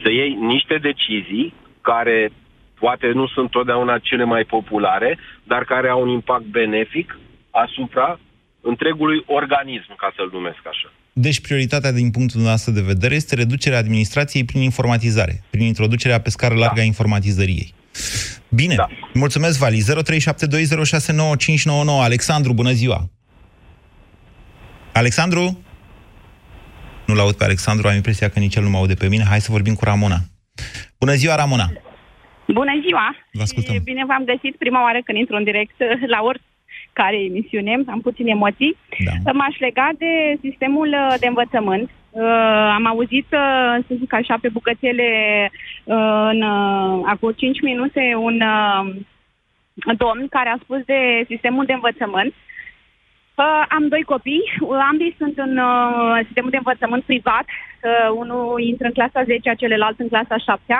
[0.02, 2.32] să iei niște decizii care
[2.80, 7.18] poate nu sunt totdeauna cele mai populare, dar care au un impact benefic
[7.50, 8.20] asupra
[8.62, 10.92] întregului organism, ca să-l numesc așa.
[11.14, 16.30] Deci prioritatea din punctul nostru de vedere este reducerea administrației prin informatizare, prin introducerea pe
[16.30, 17.74] scară largă a informatizării ei.
[18.50, 18.88] Bine, da.
[19.14, 19.82] mulțumesc, Vali.
[19.82, 19.84] 0372069599.
[22.02, 23.10] Alexandru, bună ziua!
[24.94, 25.64] Alexandru?
[27.06, 29.24] Nu-l aud pe Alexandru, am impresia că nici el nu mă aude pe mine.
[29.24, 30.20] Hai să vorbim cu Ramona.
[30.98, 31.72] Bună ziua, Ramona!
[32.54, 33.16] Bună ziua!
[33.32, 33.74] Vă ascultăm.
[33.74, 35.78] Și bine v-am găsit prima oară când intru în direct
[36.14, 38.78] la oricare emisiune, am puține emoții.
[39.24, 39.32] Da.
[39.32, 41.90] M-aș lega de sistemul uh, de învățământ.
[42.10, 42.24] Uh,
[42.78, 45.10] am auzit, uh, să zic așa, pe bucățele
[45.84, 48.96] uh, în, uh, acum 5 minute un uh,
[49.98, 52.34] domn care a spus de sistemul de învățământ.
[53.36, 57.46] Uh, am doi copii, uh, ambii sunt în uh, sistemul de învățământ privat.
[57.48, 60.74] Uh, unul intră în clasa 10, celălalt în clasa 7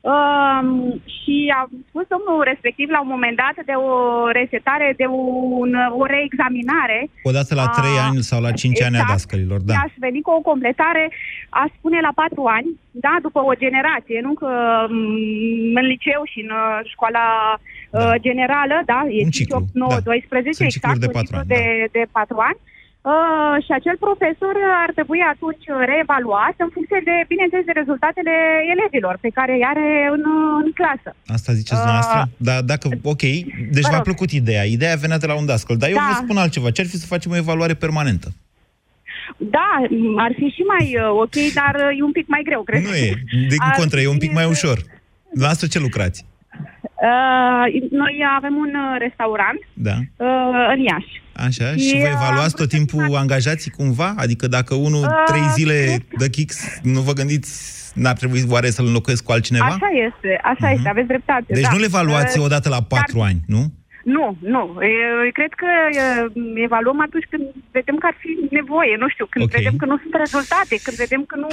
[0.00, 0.68] Um,
[1.14, 3.90] și a spus domnul respectiv la un moment dat de o
[4.38, 6.98] resetare, de un, o reexaminare.
[7.30, 9.10] Odată la a- 3 ani sau la 5 ani a exact.
[9.12, 9.72] dascălilor, da.
[9.72, 11.04] Și aș veni cu o completare,
[11.62, 12.68] aș spune la 4 ani,
[13.06, 14.50] da, după o generație, nu că
[14.88, 17.26] mm, în liceu și în uh, școala
[17.90, 20.00] uh, generală, da, e Un 5, ciclu, 8, 9, da.
[20.00, 21.62] 12, Sunt exact, cicluri de un patru ciclu ani, de,
[21.98, 22.58] de 4 ani.
[23.02, 28.34] Uh, și acel profesor ar trebui atunci reevaluat în funcție de, bineînțeles, de rezultatele
[28.74, 30.22] elevilor pe care îi are în,
[30.64, 31.10] în clasă.
[31.36, 32.18] Asta ziceți Uh, dumneavoastră?
[32.48, 33.24] Da, dacă, ok,
[33.76, 34.08] deci vă v-a rog.
[34.10, 34.64] plăcut ideea.
[34.76, 35.76] Ideea venea de la un dascăl.
[35.76, 36.06] Dar eu Da.
[36.08, 36.70] vă spun altceva.
[36.70, 38.28] Ce ar fi să facem o evaluare permanentă?
[39.56, 42.62] Da, m, ar fi și mai uh, ok, dar uh, e un pic mai greu,
[42.62, 42.82] cred.
[42.82, 43.10] Nu e.
[43.52, 44.78] Din Ar contră, e un pic fi- mai ușor.
[45.28, 46.24] Dumneavoastră ce lucrați?
[47.10, 49.94] Uh, noi avem un uh, restaurant Da.
[50.16, 51.22] uh, în Iași.
[51.46, 51.72] Așa?
[51.72, 54.14] Și, Și vă uh, evaluați am tot timpul angajații cumva?
[54.16, 57.50] Adică dacă unul Uh, trei zile cred dă kicks, nu vă gândiți,
[57.94, 59.64] n-ar trebui oare să-l înlocuiesc cu altcineva?
[59.64, 61.44] Așa este, așa este, aveți dreptate.
[61.48, 61.70] Deci da.
[61.72, 63.72] nu le evaluați Uh, odată la patru ani, nu?
[64.04, 64.62] Nu, nu.
[64.82, 69.44] Eu cred că uh, evaluăm atunci când vedem că ar fi nevoie, nu știu, când
[69.44, 69.50] Ok.
[69.58, 71.46] vedem că nu sunt rezultate, când vedem că nu...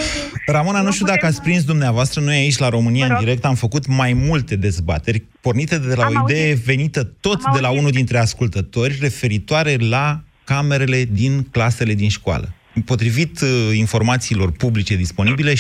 [0.45, 3.23] Ramona, nu știu dacă ați prins dumneavoastră, noi aici la România Vă în rog.
[3.25, 6.63] direct am făcut mai multe dezbateri, pornite de la Am o idee auzit.
[6.65, 7.81] venită tot Am de la auzit.
[7.81, 12.47] unul dintre ascultători, referitoare la camerele din clasele din școală.
[12.85, 15.57] Potrivit uh, informațiilor publice disponibile, 70%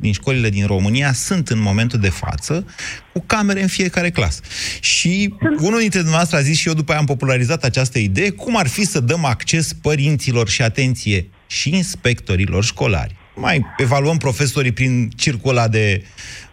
[0.00, 2.66] din școlile din România sunt în momentul de față
[3.12, 4.40] cu camere în fiecare clasă.
[4.80, 8.56] Și unul dintre dumneavoastră a zis și eu după aia am popularizat această idee, cum
[8.56, 13.16] ar fi să dăm acces părinților și atenție și inspectorilor școlari.
[13.34, 16.04] Mai evaluăm profesorii prin circul ăla de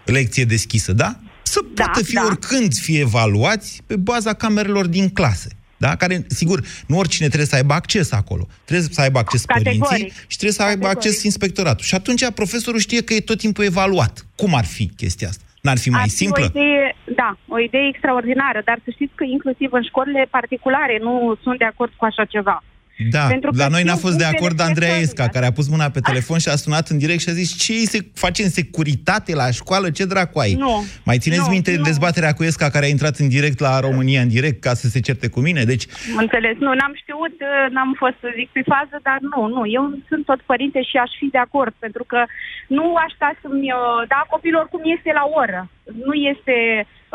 [0.06, 1.20] lecție deschisă, da?
[1.44, 2.24] Să poată fi da.
[2.26, 5.50] oricând fi evaluați pe baza camerelor din clase.
[5.86, 5.96] Da?
[5.96, 8.48] Care, sigur, nu oricine trebuie să aibă acces acolo.
[8.66, 9.84] Trebuie să aibă acces Categoric.
[9.84, 10.98] părinții și trebuie să aibă Categoric.
[10.98, 11.86] acces inspectoratul.
[11.86, 14.26] Și atunci profesorul știe că e tot timpul evaluat.
[14.36, 15.44] Cum ar fi chestia asta?
[15.62, 16.46] N-ar fi mai Ar fi simplă?
[16.46, 21.14] O idee, da, o idee extraordinară, dar să știți că inclusiv în școlile particulare nu
[21.44, 22.64] sunt de acord cu așa ceva.
[23.12, 25.46] Da, Pentru că la noi n-a știu fost de punctele acord Andreea plecării, Esca, care
[25.46, 27.88] a pus mâna pe telefon și a sunat în direct și a zis ce îi
[27.88, 30.54] se face în securitate la școală, ce dracu ai?
[30.54, 30.84] Nu.
[31.06, 31.84] Mai țineți Nu, minte nu.
[31.84, 35.00] dezbaterea cu Esca care a intrat în direct la România în direct ca să se
[35.00, 35.64] certe cu mine?
[35.64, 35.86] Deci,
[36.18, 36.56] Înțeles.
[36.60, 39.62] Nu, n-am știut, uh, n-am fost să zic pe fază, dar nu, nu.
[39.78, 42.20] Eu sunt tot părinte și aș fi de acord, pentru că
[42.68, 45.70] nu aș sta să-mi uh, da copilor cum este la oră.
[46.06, 46.56] Nu este,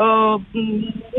[0.05, 0.35] uh,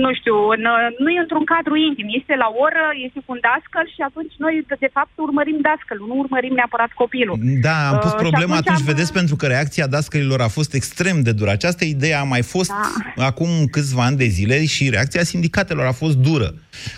[0.05, 0.63] nu știu, în,
[1.05, 2.09] nu e într-un cadru intim.
[2.21, 6.17] Este la oră, este cu un dascăl și atunci noi, de fapt, urmărim dascălul, nu
[6.25, 7.37] urmărim neapărat copilul.
[7.67, 10.49] Da, am pus Uh, și problema atunci atunci, am- vedeți, pentru că reacția dascălilor a
[10.59, 11.51] fost extrem de dură.
[11.51, 12.71] Această idee a mai fost
[13.17, 13.25] Da.
[13.31, 16.51] acum câțiva ani de zile și reacția sindicatelor a fost dură.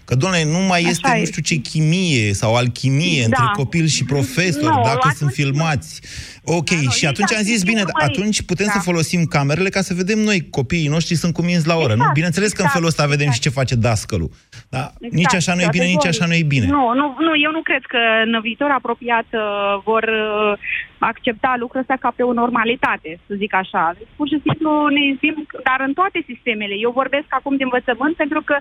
[0.04, 1.24] Că, doamne, nu mai Așa este nu e.
[1.24, 3.24] știu ce chimie sau alchimie Da.
[3.24, 6.00] între copil și profesor, Nu, dacă sunt atunci filmați.
[6.46, 8.10] Ok, Da, nu, și ei atunci da, am zis, sunt bine, urmăriți.
[8.10, 8.72] atunci putem Da.
[8.72, 12.00] să folosim camerele ca să vedem noi, copiii noștri sunt cuminți la oră, nu?
[12.04, 13.42] Exact, Bineînțeles că în exact, felul ăsta vedem exact.
[13.42, 14.30] și ce face dascălul.
[14.74, 15.14] Da, Exact.
[15.20, 16.66] nici așa nu e bine, nici așa nu e bine.
[16.66, 19.42] Nu, nu, nu, eu nu cred că în viitor apropiat uh,
[19.88, 20.52] vor uh,
[20.98, 23.82] accepta lucrul ăsta ca pe o normalitate, să zic așa.
[23.98, 25.36] Deci, pur și simplu ne izbim,
[25.68, 26.74] dar în toate sistemele.
[26.86, 28.56] Eu vorbesc acum de învățământ pentru că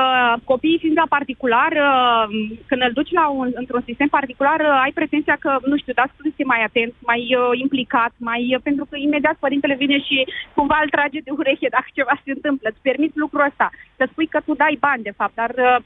[0.00, 2.24] Uh, copiii fiind la particular, uh,
[2.68, 6.12] când îl duci la un, într-un sistem particular, uh, ai pretenția că, nu știu, dați
[6.24, 10.78] este mai atent, mai uh, implicat, mai, uh, pentru că imediat părintele vine și cumva
[10.82, 12.68] îl trage de ureche dacă ceva se întâmplă.
[12.68, 13.70] Îți permiți lucrul ăsta.
[13.96, 15.78] Să spui că tu dai bani, de fapt, dar uh,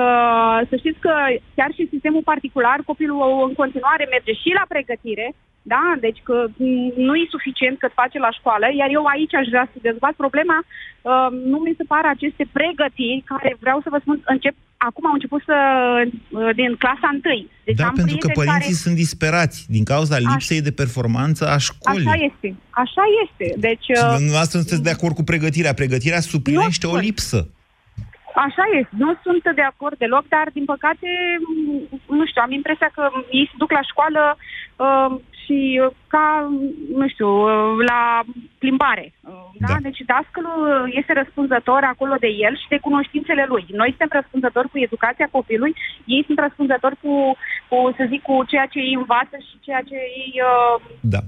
[0.00, 1.14] uh, să știți că
[1.56, 5.26] chiar și în sistemul particular, copilul în continuare merge și la pregătire,
[5.72, 5.84] da?
[6.06, 6.66] Deci că m,
[7.08, 10.58] nu e suficient cât face la școală, iar eu aici aș vrea să dezbat problema.
[10.64, 14.54] Uh, nu mi se par aceste pregătiri care vreau să vă spun, încep,
[14.88, 15.56] acum au început să,
[16.04, 17.46] uh, din clasa 1.
[17.64, 18.84] Deci Da, am pentru că prieteni părinții care...
[18.84, 22.06] sunt disperați din cauza lipsei de performanță a școlii.
[22.06, 22.48] Așa este,
[22.84, 23.46] așa este.
[23.66, 25.74] Deci, Și uh, dumneavoastră nu sunteți de acord cu pregătirea.
[25.82, 27.04] Pregătirea suplinește o sunt.
[27.08, 27.40] lipsă.
[28.48, 31.08] Așa este, nu sunt de acord deloc, dar din păcate,
[32.08, 33.04] m, nu știu, am impresia că
[33.38, 34.22] ei se duc la școală
[34.84, 35.10] uh,
[35.44, 36.26] și uh, ca,
[37.00, 38.00] nu știu, uh, la
[38.58, 39.06] plimbare.
[39.20, 39.66] Uh, da?
[39.68, 39.76] Da.
[39.86, 43.64] Deci dascălul este răspunzător acolo de el și de cunoștințele lui.
[43.80, 47.14] Noi suntem răspunzători cu educația copilului, ei sunt răspunzători cu,
[47.68, 50.32] cu să zic, cu ceea ce ei învață și ceea ce ei...
[50.52, 51.20] Uh, Da.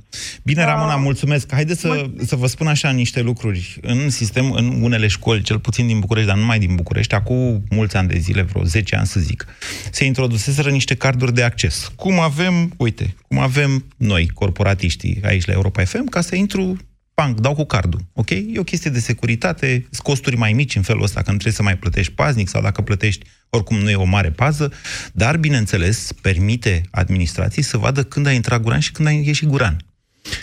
[0.47, 0.67] Bine, Da.
[0.67, 1.53] Ramona, mulțumesc.
[1.53, 3.79] Haideți să, să vă spun așa niște lucruri.
[3.83, 7.65] În sistem, în unele școli, cel puțin din București, dar nu numai din București, acum
[7.71, 9.47] mulți ani de zile, vreo 10 ani să zic,
[9.91, 11.93] se introduseseră niște carduri de acces.
[11.97, 16.77] Cum avem, uite, cum avem noi, corporatiștii, aici la Europa FM, ca să intru
[17.15, 18.31] Panc, dau cu cardul, ok?
[18.31, 21.53] E o chestie de securitate, sunt costuri mai mici în felul ăsta, că nu trebuie
[21.53, 24.73] să mai plătești paznic sau dacă plătești, oricum nu e o mare pază,
[25.13, 29.77] dar, bineînțeles, permite administrației să vadă când a intrat Guran și când a ieșit Guran.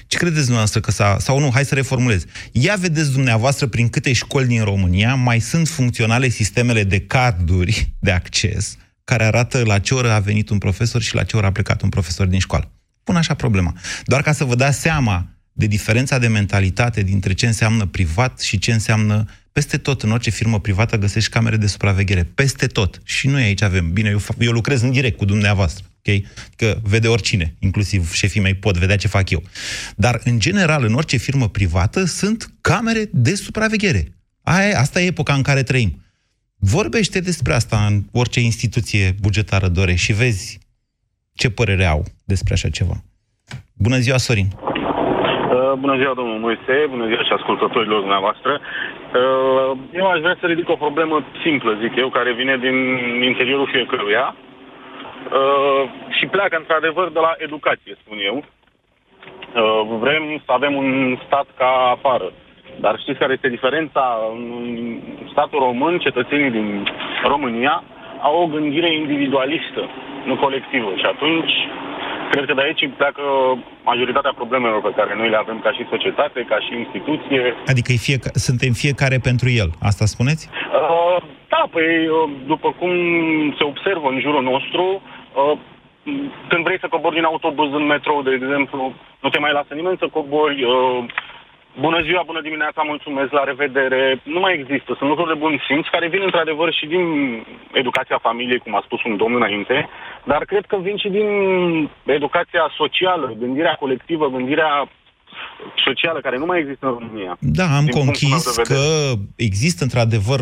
[0.08, 1.18] Ce credeți dumneavoastră că s-a...
[1.20, 2.24] Sau nu, hai să reformulez.
[2.52, 8.12] Ia vedeți dumneavoastră prin câte școli din România mai sunt funcționale sistemele de carduri de
[8.12, 11.52] acces care arată la ce oră a venit un profesor și la ce oră a
[11.52, 12.72] plecat un profesor din școală.
[13.04, 13.74] Pun așa problema.
[14.06, 18.60] Doar ca să vă dați seama de diferența de mentalitate dintre ce înseamnă privat și
[18.60, 22.24] ce înseamnă peste tot, în orice firmă privată găsești camere de supraveghere.
[22.24, 23.02] Peste tot.
[23.04, 23.92] Și noi aici avem.
[23.92, 25.86] Bine, eu, fac- eu lucrez în direct cu dumneavoastră.
[26.08, 26.22] Ok?
[26.58, 29.42] Că vede oricine, inclusiv șefii mei pot vedea ce fac eu.
[29.96, 34.04] Dar, în general, în orice firmă privată sunt camere de supraveghere.
[34.44, 35.92] Aia, e- asta e epoca în care trăim.
[36.60, 40.60] Vorbește despre asta în orice instituție bugetară dore și vezi
[41.34, 43.04] ce părere au despre așa ceva.
[43.74, 44.48] Bună ziua, Sorin!
[44.52, 48.52] Uh, Bună ziua, domnul Moise, bună ziua și ascultătorilor dumneavoastră.
[48.60, 52.78] Uh, Eu aș vrea să ridic o problemă simplă, zic eu, care vine din
[53.32, 54.26] interiorul fiecăruia
[55.40, 55.84] uh,
[56.18, 58.38] și pleacă într-adevăr de la educație, spun eu.
[58.44, 62.32] Uh, Vrem să avem un stat ca afară.
[62.80, 64.04] Dar știți care este diferența?
[64.32, 65.00] În
[65.32, 66.88] statul român, cetățenii din
[67.24, 67.84] România
[68.22, 69.82] au o gândire individualistă,
[70.26, 70.90] nu colectivă.
[70.96, 71.54] Și atunci,
[72.32, 73.24] cred că de aici pleacă
[73.84, 77.42] majoritatea problemelor pe care noi le avem ca și societate, ca și instituție.
[77.68, 79.70] Adică e fieca- suntem fiecare pentru el.
[79.90, 80.50] Asta spuneți?
[80.50, 81.18] Uh,
[81.54, 82.92] da, păi, uh, după cum
[83.58, 85.02] se observă în jurul nostru,
[85.36, 85.58] uh,
[86.50, 88.94] când vrei să cobori din autobuz în metrou, de exemplu,
[89.24, 90.64] nu te mai lasă nimeni să cobori.
[90.64, 91.06] Uh,
[91.80, 94.22] bună ziua, bună dimineața, mulțumesc, la revedere.
[94.24, 94.90] Nu mai există.
[94.98, 97.06] Sunt lucruri de bun simț care vin într-adevăr și din
[97.82, 99.90] educația familiei, cum a spus un domn înainte,
[100.32, 101.28] dar cred că vin și din
[102.06, 104.90] educația socială, gândirea colectivă, gândirea
[105.86, 107.38] socială, care nu mai există în România.
[107.40, 108.80] Da, am Din punctul meu conchis de vedere.
[108.80, 108.84] că
[109.36, 110.40] există într-adevăr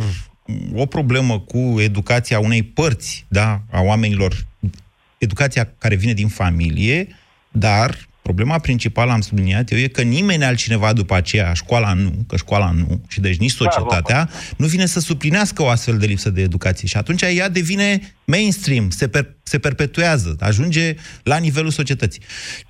[0.75, 4.31] o problemă cu educația unei părți da, a oamenilor,
[5.25, 7.07] educația care vine din familie,
[7.51, 7.89] dar
[8.21, 12.71] problema principală, am subliniat eu, e că nimeni altcineva după aceea, școala nu, că școala
[12.71, 16.87] nu, și deci nici societatea, nu vine să suplinească o astfel de lipsă de educație.
[16.87, 22.21] Și atunci ea devine mainstream, se, per- se perpetuează, ajunge la nivelul societății.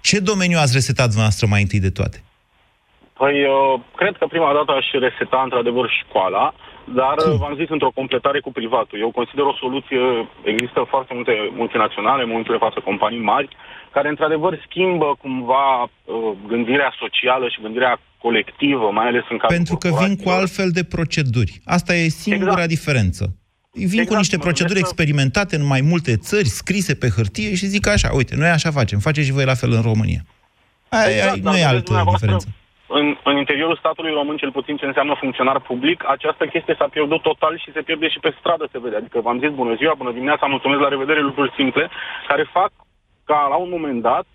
[0.02, 2.24] Ce domeniu ați resetat dumneavoastră mai întâi de toate?
[3.22, 6.54] Păi, uh, cred că prima dată aș reseta într-adevăr școala,
[6.86, 9.00] dar uh, v-am zis într-o completare cu privatul.
[9.00, 10.00] Eu consider o soluție,
[10.44, 13.50] există foarte multe multinaționale, multe față companii mari,
[13.92, 15.90] care într-adevăr schimbă cumva uh,
[16.48, 20.84] gândirea socială și gândirea colectivă, mai ales în cazul Pentru că vin cu altfel de
[20.84, 21.62] proceduri.
[21.66, 22.68] Asta e singura exact.
[22.68, 23.36] diferență.
[23.74, 27.88] Vin exact, cu niște proceduri experimentate în mai multe țări, scrise pe hârtie și zic
[27.88, 30.22] așa, uite, noi așa facem, faceți și voi la fel în România.
[30.90, 32.48] Aia, exact, aia, nu e altă diferență.
[33.00, 37.22] În, în interiorul statului român, cel puțin ce înseamnă funcționar public, această chestie s-a pierdut
[37.22, 38.96] total și se pierde și pe stradă, se vede.
[38.96, 41.90] Adică v-am zis bună ziua, bună dimineața, mulțumesc, la revedere, lucruri simple,
[42.28, 42.72] care fac
[43.26, 44.26] ca la un moment dat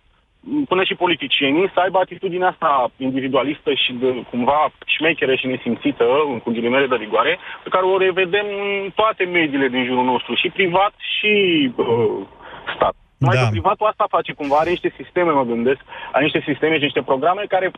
[0.68, 6.04] până și politicienii să aibă atitudinea asta individualistă și de, cumva șmechere și nesimțită,
[6.42, 8.46] cu ghilimele de rigoare, pe care o revedem
[8.84, 11.34] în toate mediile din jurul nostru, și privat și
[11.76, 12.26] uh,
[12.74, 12.94] stat.
[13.18, 13.42] Mai da.
[13.42, 15.80] că privatul asta face cumva, are niște sisteme, mă gândesc,
[16.12, 17.68] are niște sisteme și niște programe care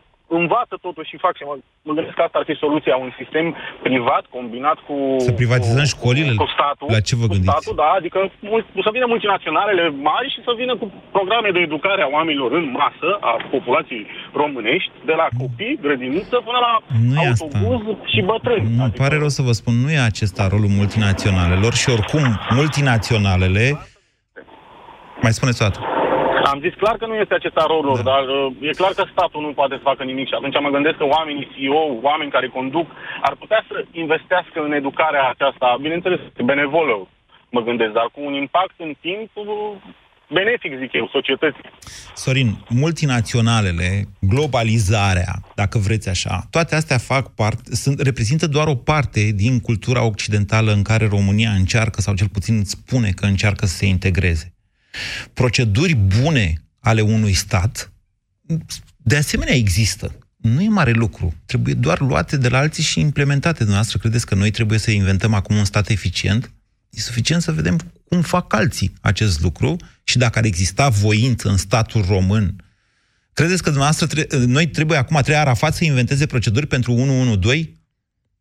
[0.41, 1.55] învață totuși și fac și mă,
[1.87, 3.47] mă gândesc că asta ar fi soluția, un sistem
[3.87, 4.97] privat combinat cu...
[5.29, 6.33] Să privatizăm cu, școlile?
[6.43, 6.87] Cu statul.
[6.95, 7.53] La ce vă gândiți?
[7.53, 12.03] Statul, da, adică mul, să vină multinaționalele mari și să vină cu programe de educare
[12.03, 14.05] a oamenilor în masă, a populației
[14.41, 16.73] românești, de la copii, grădiniță, până la
[17.11, 18.07] nu autobuz asta.
[18.13, 18.67] și bătrâni.
[18.77, 19.03] Nu, adică...
[19.03, 22.25] pare rău să vă spun, nu e acesta rolul multinaționalelor și oricum
[22.59, 23.67] multinaționalele
[25.25, 25.81] mai spuneți o dată.
[26.53, 28.03] Am zis clar că nu este acesta rolul, da.
[28.13, 30.97] dar uh, e clar că statul nu poate să facă nimic și atunci mă gândesc
[30.97, 32.87] că oamenii CEO, oameni care conduc,
[33.29, 36.97] ar putea să investească în educarea aceasta, bineînțeles, benevolă,
[37.57, 39.47] mă gândesc, dar cu un impact în timp uh,
[40.31, 41.65] benefic, zic eu, societății.
[42.15, 43.89] Sorin, multinaționalele,
[44.21, 50.03] globalizarea, dacă vreți așa, toate astea fac parte, sunt, reprezintă doar o parte din cultura
[50.05, 54.53] occidentală în care România încearcă, sau cel puțin spune că încearcă să se integreze.
[55.33, 57.93] Proceduri bune ale unui stat,
[58.97, 60.19] de asemenea, există.
[60.37, 61.35] Nu e mare lucru.
[61.47, 63.59] Trebuie doar luate de la alții și implementate.
[63.59, 66.53] Dumneavoastră credeți că noi trebuie să inventăm acum un stat eficient?
[66.91, 71.57] E suficient să vedem cum fac alții acest lucru și dacă ar exista voință în
[71.57, 72.65] statul român.
[73.33, 77.78] Credeți că dumneavoastră tre- noi trebuie acum, trebuie Arafat să inventeze proceduri pentru 112?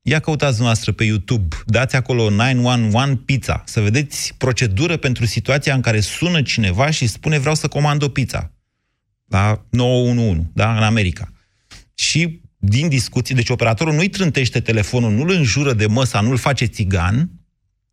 [0.10, 5.82] Ia căutați noastră pe YouTube, dați acolo 911 pizza, să vedeți procedură pentru situația în
[5.82, 8.52] care sună cineva și spune vreau să comand o pizza.
[9.26, 10.78] La 911, da?
[10.78, 11.34] În America.
[11.93, 17.30] Și din discuții, deci operatorul nu-i trântește telefonul, nu-l înjură de măsa, nu-l face țigan,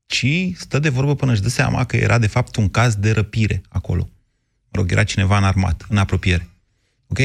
[0.06, 3.10] ci stă de vorbă până își dă seama că era de fapt un caz de
[3.10, 4.10] răpire acolo.
[4.68, 6.48] Mă rog, era cineva în armat, în apropiere.
[7.06, 7.18] Ok?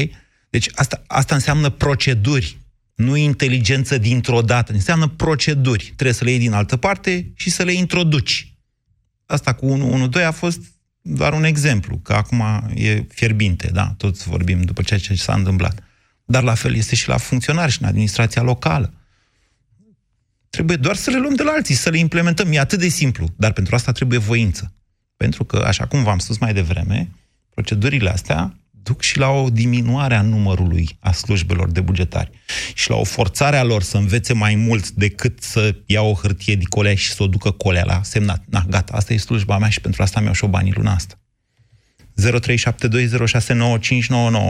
[0.50, 2.59] Deci asta, asta înseamnă proceduri
[3.00, 4.72] nu inteligență dintr-o dată.
[4.72, 5.84] Înseamnă proceduri.
[5.84, 8.54] Trebuie să le iei din altă parte și să le introduci.
[9.26, 10.60] Asta cu 112 a fost
[11.02, 12.42] doar un exemplu, că acum
[12.74, 15.82] e fierbinte, da, toți vorbim după ceea ce s-a întâmplat.
[16.24, 18.94] Dar la fel este și la funcționari și în administrația locală.
[20.50, 22.52] Trebuie doar să le luăm de la alții, să le implementăm.
[22.52, 24.72] E atât de simplu, dar pentru asta trebuie voință.
[25.16, 27.10] Pentru că, așa cum v-am spus mai devreme,
[27.50, 28.54] procedurile astea
[28.90, 32.30] duc și la o diminuare a numărului a slujbelor de bugetari
[32.80, 35.62] și la o forțare a lor să învețe mai mult decât să
[35.94, 38.40] ia o hârtie de colea și să o ducă colea la semnat.
[38.54, 41.14] Na, gata, asta e slujba mea și pentru asta mi-au și o banii luna asta.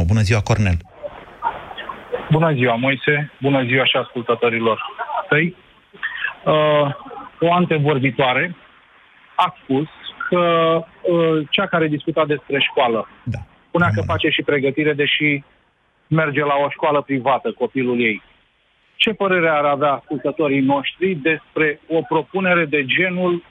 [0.03, 0.07] 0372069599.
[0.11, 0.79] Bună ziua, Cornel!
[2.37, 3.15] Bună ziua, Moise!
[3.41, 4.79] Bună ziua și ascultătorilor
[5.29, 5.47] tăi!
[6.45, 6.87] Uh,
[7.41, 8.57] o antevorbitoare
[9.37, 9.89] a spus
[10.29, 10.43] că
[10.77, 13.39] uh, cea care discuta despre școală da
[13.71, 15.43] spunea că face și pregătire, deși
[16.07, 18.23] merge la o școală privată copilul ei.
[18.97, 23.43] Ce părere ar avea ascultătorii noștri despre o propunere de genul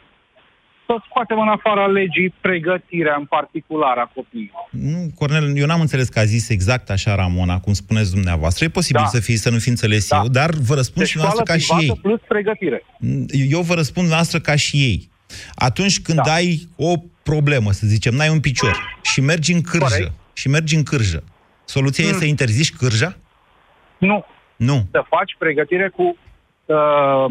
[0.86, 4.66] să scoatem în afara legii pregătirea în particular a copiilor.
[4.70, 8.66] Nu, Cornel, eu n-am înțeles că a zis exact așa Ramona, cum spuneți dumneavoastră.
[8.66, 9.08] E posibil da.
[9.08, 10.18] să, fie, să nu fi înțeles da.
[10.18, 12.00] eu, dar vă răspund deci și noastră ca și ei.
[12.02, 12.84] plus pregătire.
[13.50, 15.10] Eu vă răspund noastră ca și ei.
[15.56, 16.34] Atunci când da.
[16.34, 16.94] ai o
[17.32, 20.12] problemă, să zicem, n-ai un picior și mergi în cârjă, Corect.
[20.34, 21.24] și mergi în cârjă,
[21.66, 22.12] soluția mm.
[22.12, 23.12] e să interzici cârja?
[23.98, 24.26] Nu.
[24.56, 24.78] Nu.
[24.92, 26.18] Să faci pregătire cu
[26.66, 27.26] uh,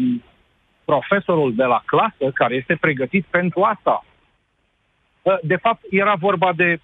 [0.85, 4.05] profesorul de la clasă care este pregătit pentru asta.
[5.21, 6.79] Uh, de fapt, era vorba de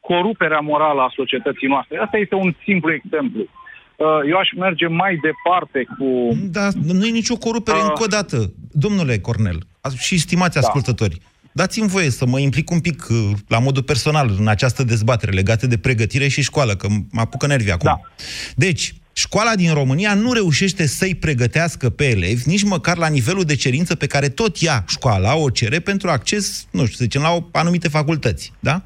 [0.00, 1.98] coruperea morală a societății noastre.
[1.98, 3.40] Asta este un simplu exemplu.
[3.40, 6.08] Uh, eu aș merge mai departe cu...
[6.50, 8.36] Da, nu e nicio corupere uh, încă o dată.
[8.72, 9.58] Domnule Cornel,
[9.98, 10.60] și stimați da.
[10.60, 11.20] ascultători,
[11.54, 15.66] dați-mi voie să mă implic un pic uh, la modul personal în această dezbatere legată
[15.66, 17.88] de pregătire și școală, că mă apucă nervii acum.
[17.88, 18.00] Da.
[18.56, 23.54] Deci, școala din România nu reușește să-i pregătească pe elevi, nici măcar la nivelul de
[23.54, 27.30] cerință pe care tot ea, școala, o cere pentru acces, nu știu, să zicem, la
[27.30, 28.52] o, anumite facultăți.
[28.60, 28.82] Da?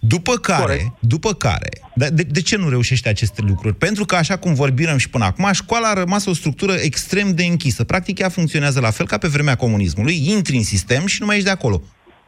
[0.00, 0.90] După care, Corect.
[1.00, 3.74] după care, de, de, de ce nu reușește aceste lucruri?
[3.74, 7.44] Pentru că, așa cum vorbim și până acum, școala a rămas o structură extrem de
[7.44, 7.84] închisă.
[7.84, 11.34] Practic, ea funcționează la fel ca pe vremea comunismului, intri în sistem și nu mai
[11.34, 11.82] ești de acolo.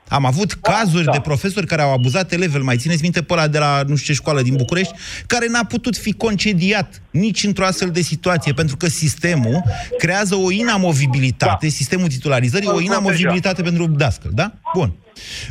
[0.09, 1.13] Am avut cazuri da.
[1.13, 3.97] de profesori care au abuzat elevi, îl mai țineți minte pe ăla de la nu
[3.97, 4.95] știu ce școală din București,
[5.27, 9.63] care n-a putut fi concediat nici într-o astfel de situație, pentru că sistemul
[9.99, 11.73] creează o inamovibilitate, Da.
[11.73, 14.53] sistemul titularizării, o Îl inamovibilitate pentru dascăl, da?
[14.75, 14.93] Bun.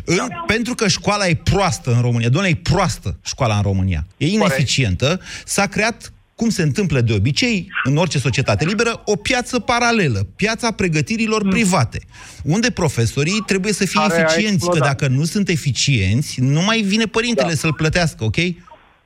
[0.06, 4.28] În, pentru că școala e proastă în România, doamne, e proastă școala în România, e
[4.28, 10.28] ineficientă, s-a creat cum se întâmplă de obicei în orice societate liberă, o piață paralelă,
[10.36, 12.00] piața pregătirilor private,
[12.44, 14.10] unde profesorii trebuie să fie Hmm.
[14.10, 14.88] Care a eficienți, că explodat.
[14.88, 17.56] dacă nu sunt eficienți, nu mai vine părintele Da.
[17.56, 18.36] să-l plătească, ok?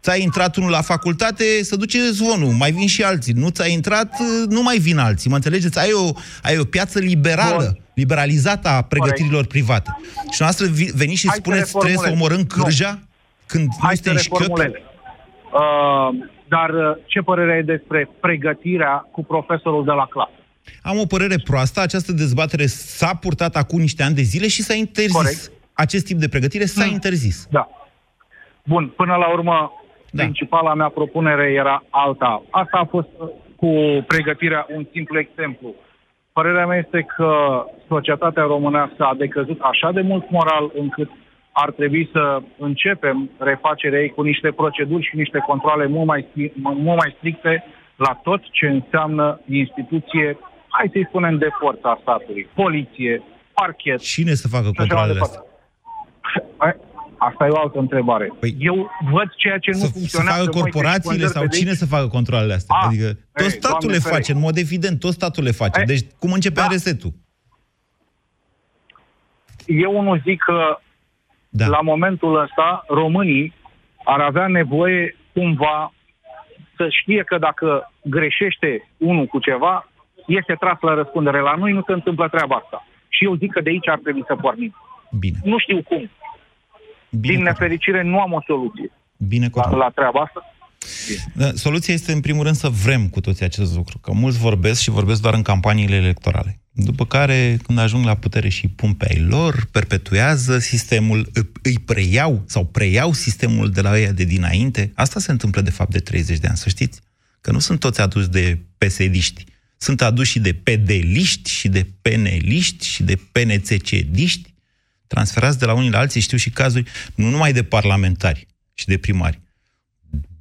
[0.04, 3.34] Ți-a intrat unul la facultate, să duce zvonul, mai vin și alții.
[3.34, 4.14] Nu ți-a intrat,
[4.50, 5.80] nu mai vin alții, mă înțelegeți?
[5.80, 6.12] Ai o,
[6.42, 7.80] ai o piață liberală, Bun.
[7.94, 9.98] liberalizată a pregătirilor private.
[10.32, 12.22] Și noastră vi- veniți și Hai să spuneți, trebuie să reformulez.
[12.38, 12.64] omorâm Nu.
[12.64, 13.00] cârja?
[13.46, 14.40] Când nu Hai este să în șchiop?
[14.40, 14.72] reformulez.
[14.72, 14.90] Uh,
[16.48, 20.32] dar uh, ce părere ai despre pregătirea cu profesorul de la clasă?
[20.84, 21.82] Am o părere proastă.
[21.82, 25.16] Această dezbatere s-a purtat acum niște ani de zile și s-a interzis.
[25.16, 25.52] Corect.
[25.74, 27.48] Acest tip de pregătire s-a interzis.
[27.52, 27.70] Da.
[28.66, 29.72] Bun, până la urmă,
[30.12, 30.24] Da.
[30.24, 32.44] principala mea propunere era alta.
[32.50, 33.70] Asta a fost uh, cu
[34.08, 35.76] pregătirea un simplu exemplu.
[36.34, 37.32] Părerea mea este că
[37.88, 41.10] societatea românească a decăzut așa de mult moral încât
[41.52, 46.54] ar trebui să începem refacerea ei cu niște proceduri și niște controle mult mai, stri-
[46.62, 47.64] mult mai stricte
[47.96, 50.38] la tot ce înseamnă instituție,
[50.68, 52.48] hai să-i spunem, de forța a statului.
[52.54, 53.22] Poliție,
[53.54, 54.00] parchet.
[54.00, 55.38] Cine să facă și așa mai controlele departe.
[55.38, 56.44] astea?
[56.58, 56.90] Ai-
[57.24, 58.32] Asta e o altă întrebare.
[58.40, 60.38] Păi, Eu văd ceea ce nu Să, să funcționează.
[60.38, 61.78] facă Moise, și corporațiile consider sau pe de cine aici.
[61.78, 62.76] să facă controlele astea?
[62.82, 64.10] A, adică tot ei, statul Doamne le ferește.
[64.18, 65.80] face, în mod evident, tot statul le face.
[65.80, 66.68] Ei, Deci cum începe da.
[66.68, 67.12] resetul?
[69.66, 70.78] Eu nu zic că
[71.54, 71.68] Da.
[71.68, 73.54] la momentul ăsta românii
[74.04, 75.94] ar avea nevoie cumva
[76.78, 79.90] să știe că dacă greșește unul cu ceva,
[80.28, 81.40] este tras la răspundere.
[81.40, 82.88] La noi nu se întâmplă treaba asta.
[83.10, 84.76] Și eu zic că de aici ar trebui să pornim.
[85.20, 85.38] Bine.
[85.44, 86.10] Nu știu cum.
[87.10, 89.82] Bine, Din nefericire nu am o soluție Bine, la, corect.
[89.84, 90.54] la treaba asta.
[91.34, 93.98] Da, Soluția este, în primul rând, să vrem cu toții acest lucru.
[94.00, 96.61] Că mulți vorbesc și vorbesc doar în campaniile electorale.
[96.74, 101.52] După care, când ajung la putere și îi pun pe ai lor, perpetuează sistemul, î-
[101.62, 104.92] îi preiau sau preiau sistemul de la ăia de dinainte.
[104.96, 107.00] Asta se întâmplă, de fapt, de 30 de ani, să știți.
[107.42, 109.44] Că nu sunt toți aduși de pesediști.
[109.78, 114.54] Sunt aduși și de pedeliști, și de peneliști, și de PNCC-diști,
[115.08, 118.98] transferați de la unii la alții, știu și cazuri, nu numai de parlamentari și de
[118.98, 119.42] primari,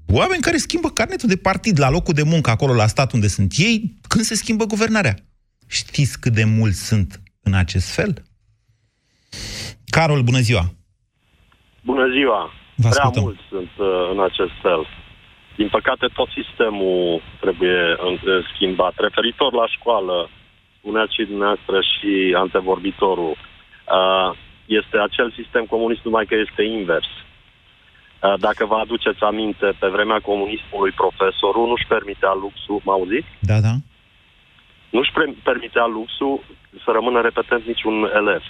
[0.07, 3.55] oameni care schimbă carnetul de partid la locul de muncă, acolo la stat unde sunt
[3.57, 5.16] ei, când se schimbă guvernarea.
[5.70, 8.12] Știți cât de mulți sunt în acest fel?
[9.96, 10.64] Carol, bună ziua!
[11.90, 12.40] Bună ziua!
[12.82, 13.22] Vă Prea ascultăm.
[13.22, 14.82] mulți sunt uh, în acest fel.
[15.56, 18.94] Din păcate, tot sistemul trebuie uh, schimbat.
[19.06, 20.16] Referitor la școală,
[20.78, 22.12] spuneați și dumneavoastră și
[22.44, 24.30] antevorbitorul, uh,
[24.66, 27.10] este acel sistem comunist, numai că este invers.
[27.16, 33.30] Uh, Dacă vă aduceți aminte, pe vremea comunismului, profesorul nu-și permitea luxul, mă auziți?
[33.50, 33.74] Da, da.
[34.91, 36.34] Nu-și pre- permitea luxul
[36.84, 38.43] să rămână repetent niciun elev.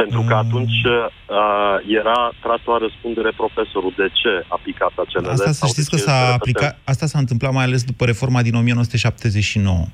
[0.00, 3.92] Pentru că atunci uh, era tras la răspundere profesorul.
[3.96, 5.32] De ce a picat acel elev?
[5.32, 7.82] Asta să sau de știți că ce s-a este aplicat, asta s-a întâmplat mai ales
[7.84, 9.84] după reforma din 1979.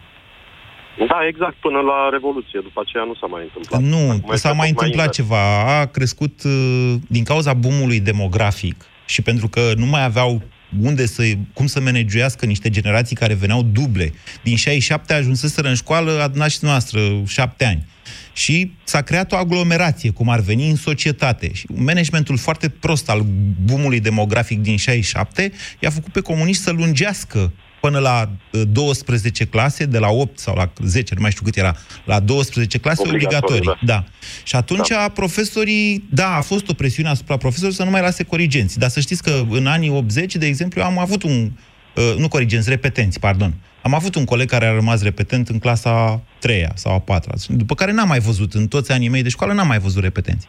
[1.08, 2.60] Da, exact, până la Revoluție.
[2.62, 3.80] După aceea nu s-a mai întâmplat.
[3.80, 5.16] Nu, Acum este s-a mai tot întâmplat invers.
[5.16, 5.78] ceva.
[5.80, 8.76] A crescut uh, din cauza boomului demografic
[9.06, 10.42] și pentru că nu mai aveau
[10.80, 14.12] unde să, cum să managuiască niște generații care veneau duble.
[14.42, 17.86] Din 67 ajunseseră în școală, adunați și noastră, șapte ani.
[18.32, 21.52] Și s-a creat o aglomerație, cum ar veni în societate.
[21.52, 23.26] Și managementul foarte prost al
[23.64, 29.84] boomului demografic din 67 i-a făcut pe comuniști să lungească până la uh, 12 clase,
[29.84, 33.56] de la 8 sau la 10, nu mai știu cât era, la 12 clase Obligatorii,
[33.56, 33.86] obligatorii.
[33.86, 34.04] Da.
[34.42, 35.08] Și atunci da.
[35.14, 38.78] profesorii, da, a fost o presiune asupra profesorilor să nu mai lase corigenți.
[38.78, 41.50] Dar să știți că în anii 80, de exemplu, am avut un,
[41.96, 43.54] uh, nu corigenți, repetenți, pardon.
[43.82, 47.74] Am avut un coleg care a rămas repetent în clasa 3 sau a 4 după
[47.74, 50.46] care n-am mai văzut, în toți anii mei de școală n-am mai văzut repetenți.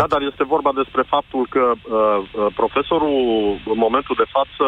[0.00, 3.16] Da, dar este vorba despre faptul că uh, uh, profesorul,
[3.74, 4.66] în momentul de față,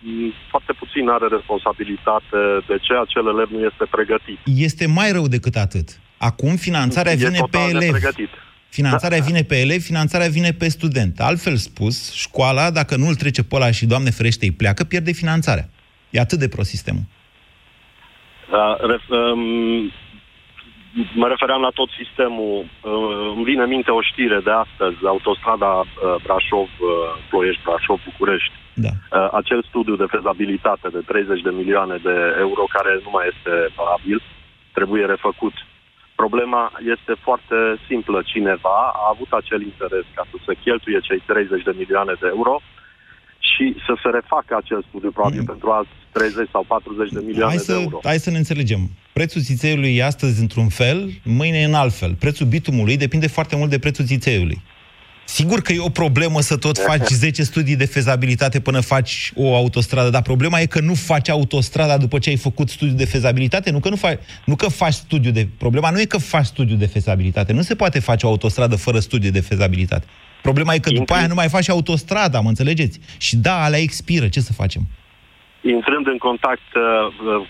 [0.00, 2.40] m, foarte puțin are responsabilitate
[2.70, 4.38] de ce acel elev nu este pregătit.
[4.68, 5.88] Este mai rău decât atât.
[6.18, 7.82] Acum finanțarea E vine pe total elev.
[7.92, 8.28] nepregătit.
[8.68, 11.20] Finanțarea vine pe elev, finanțarea vine pe student.
[11.20, 15.12] Altfel spus, școala, dacă nu îl trece pe ăla și, Doamne ferește, îi pleacă, pierde
[15.12, 15.68] finanțarea.
[16.10, 17.02] E atât de prost sistemul.
[18.50, 19.92] Uh, ref, um,
[21.14, 22.54] mă refeream la tot sistemul.
[22.64, 25.86] Uh, îmi vine în minte o știre de astăzi, autostrada uh,
[26.24, 26.88] Brașov, uh,
[27.28, 28.54] Ploiești, Brașov, București.
[28.74, 28.92] Da.
[28.94, 33.52] Uh, acel studiu de fezabilitate de 30 de milioane de euro care nu mai este
[33.76, 34.22] valabil,
[34.72, 35.56] trebuie refăcut.
[36.14, 37.56] Problema este foarte
[37.88, 38.22] simplă.
[38.32, 42.60] Cineva a avut acel interes ca să se cheltuie cei 30 de milioane de euro
[43.54, 45.46] și să se refacă acel studiu, probabil mm.
[45.52, 47.98] pentru alți 30 sau 40 de milioane hai să, de euro.
[48.02, 48.80] Hai să ne înțelegem.
[49.12, 52.14] Prețul țițeiului e astăzi într-un fel, mâine în alt fel.
[52.14, 54.62] Prețul bitumului depinde foarte mult de prețul țițeiului.
[55.26, 59.56] Sigur că e o problemă să tot faci 10 studii de fezabilitate până faci o
[59.56, 63.70] autostradă, dar problema e că nu faci autostrada după ce ai făcut studiu de fezabilitate,
[63.70, 65.48] nu că, nu faci, nu că faci studiu de...
[65.58, 68.98] Problema nu e că faci studiu de fezabilitate, nu se poate face o autostradă fără
[68.98, 70.06] studiu de fezabilitate.
[70.48, 73.00] Problema e că după aia nu mai faci autostrada, mă înțelegeți?
[73.26, 74.82] Și da, alea expiră, ce să facem?
[75.76, 76.84] Intrând în contact uh,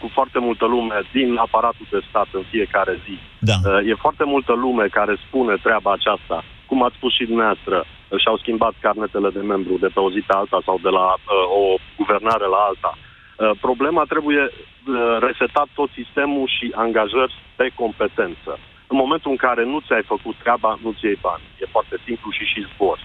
[0.00, 3.16] cu foarte multă lume din aparatul de stat în fiecare zi,
[3.50, 3.56] da.
[3.64, 7.76] uh, e foarte multă lume care spune treaba aceasta cum ați spus și dumneavoastră,
[8.22, 11.60] și-au schimbat carnetele de membru de pe o zi pe alta sau de la uh,
[11.60, 11.64] o
[11.96, 12.92] guvernare la alta.
[12.98, 18.52] Uh, problema trebuie uh, resetat tot sistemul și angajări pe competență.
[18.92, 21.44] În momentul în care nu ți-ai făcut treaba, nu-ți iei bani.
[21.62, 22.98] E foarte simplu și și zbor.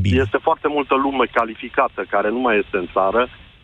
[0.00, 0.16] Bine.
[0.24, 3.22] Este foarte multă lume calificată care nu mai este în țară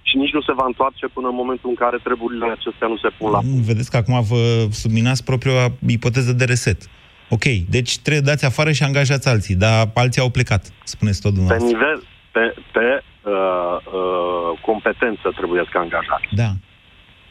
[0.08, 3.10] și nici nu se va întoarce până în momentul în care treburile acestea nu se
[3.18, 3.64] pun la punct.
[3.72, 6.80] Vedeți că acum vă subminați propria ipoteză de reset.
[7.28, 7.44] Ok,
[7.76, 11.78] deci trebuie dați afară și angajați alții, dar alții au plecat, spuneți tot dumneavoastră.
[11.78, 11.98] Pe nivel,
[12.32, 12.86] pe, pe
[13.30, 16.26] uh, uh, competență trebuie să angajați.
[16.42, 16.50] Da.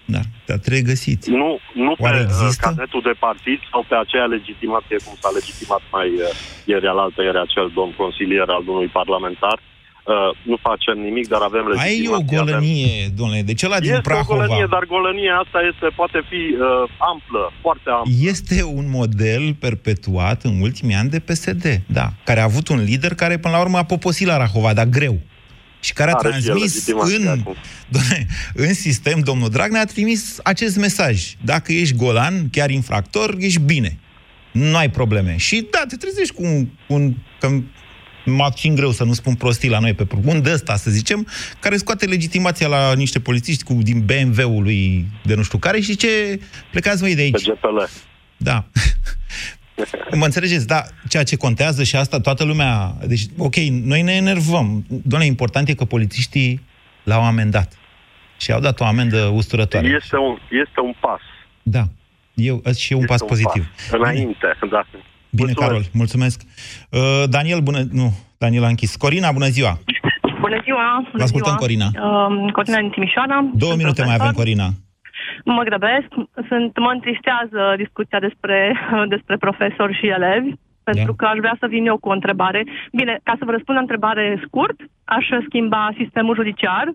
[0.06, 1.26] Da, dar trebuie găsit.
[1.26, 2.66] Nu, nu Oare pe uh, există?
[2.66, 6.30] carnetul de partid sau pe aceea legitimație, cum s-a legitimat mai uh,
[6.72, 9.58] ieri alaltă, ieri acel domn consilier al unui parlamentar,
[10.06, 12.10] Uh, nu facem nimic, dar avem legitimație.
[12.10, 13.16] Ai o golănie, avem...
[13.16, 14.34] domnule, de ce la din este Prahova?
[14.34, 18.12] o golănie, dar golănia asta este, poate fi uh, amplă, foarte amplă.
[18.32, 23.14] Este un model perpetuat în ultimii ani de PSD, da, care a avut un lider
[23.16, 25.18] care până la urmă a poposit la Rahova, dar greu.
[25.86, 27.44] Și care a Are transmis în,
[27.88, 31.34] doamne, în sistem, domnul Dragnea a trimis acest mesaj.
[31.42, 34.00] Dacă ești golan, chiar infractor, ești bine.
[34.52, 35.38] Nu ai probleme.
[35.38, 37.50] Și da, te trezești cu un, un că
[38.26, 41.28] m-a țin greu să nu spun prostii la noi pe un de ăsta, să zicem,
[41.60, 45.96] care scoate legitimația la niște polițiști cu, din BMW-ul lui de nu știu care și
[45.96, 46.40] ce
[46.72, 47.44] plecați voi de aici.
[47.44, 47.84] Pe GPL.
[48.38, 48.68] Da.
[50.12, 52.94] Mă înțelegeți, da, ceea ce contează și asta, toată lumea...
[53.08, 54.86] Deci, ok, noi ne enervăm.
[54.88, 56.62] Doamne, important e că polițiștii
[57.04, 57.78] l-au amendat.
[58.38, 59.88] Și au dat o amendă usturătoare.
[59.88, 61.22] Este un, este un pas.
[61.64, 61.84] Da.
[62.34, 63.68] Eu, și e un este pas un pozitiv.
[63.90, 64.00] Pas.
[64.00, 64.86] Înainte, da.
[65.30, 65.60] Bine, mulțumesc.
[65.60, 66.42] Carol, mulțumesc.
[66.90, 67.80] Uh, Daniel, bună...
[67.92, 68.96] Nu, Daniel a închis.
[68.96, 69.80] Corina, bună ziua!
[70.40, 70.98] Bună ziua!
[70.98, 71.64] Bună Vă ascultăm, ziua.
[71.64, 71.86] Corina.
[71.86, 73.50] Uh, Corina din Timișoara.
[73.54, 74.22] Două Sunt minute mai profesor.
[74.22, 74.68] avem, Corina.
[75.44, 76.08] Mă grăbesc.
[76.48, 78.76] Sunt, mă întristează discuția despre,
[79.14, 80.52] despre profesori și elevi,
[80.84, 81.18] pentru Da.
[81.18, 82.64] că aș vrea să vin eu cu o întrebare.
[82.92, 86.86] Bine, ca să vă răspund la întrebare scurt, aș schimba sistemul judiciar,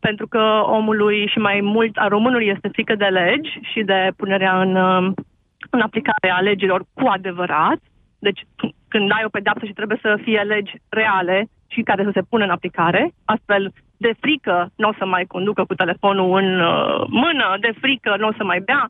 [0.00, 0.42] pentru că
[0.78, 5.12] omului și mai mult a românului este frică de legi și de punerea în, uh,
[5.70, 7.78] în aplicare a legilor cu adevărat.
[8.18, 8.40] Deci
[8.88, 12.44] când ai o pedeapsă și trebuie să fie legi reale și care să se pună
[12.44, 13.72] în aplicare, astfel
[14.06, 18.26] de frică nu o să mai conducă cu telefonul în uh, mână, de frică nu
[18.28, 18.86] o să mai bea,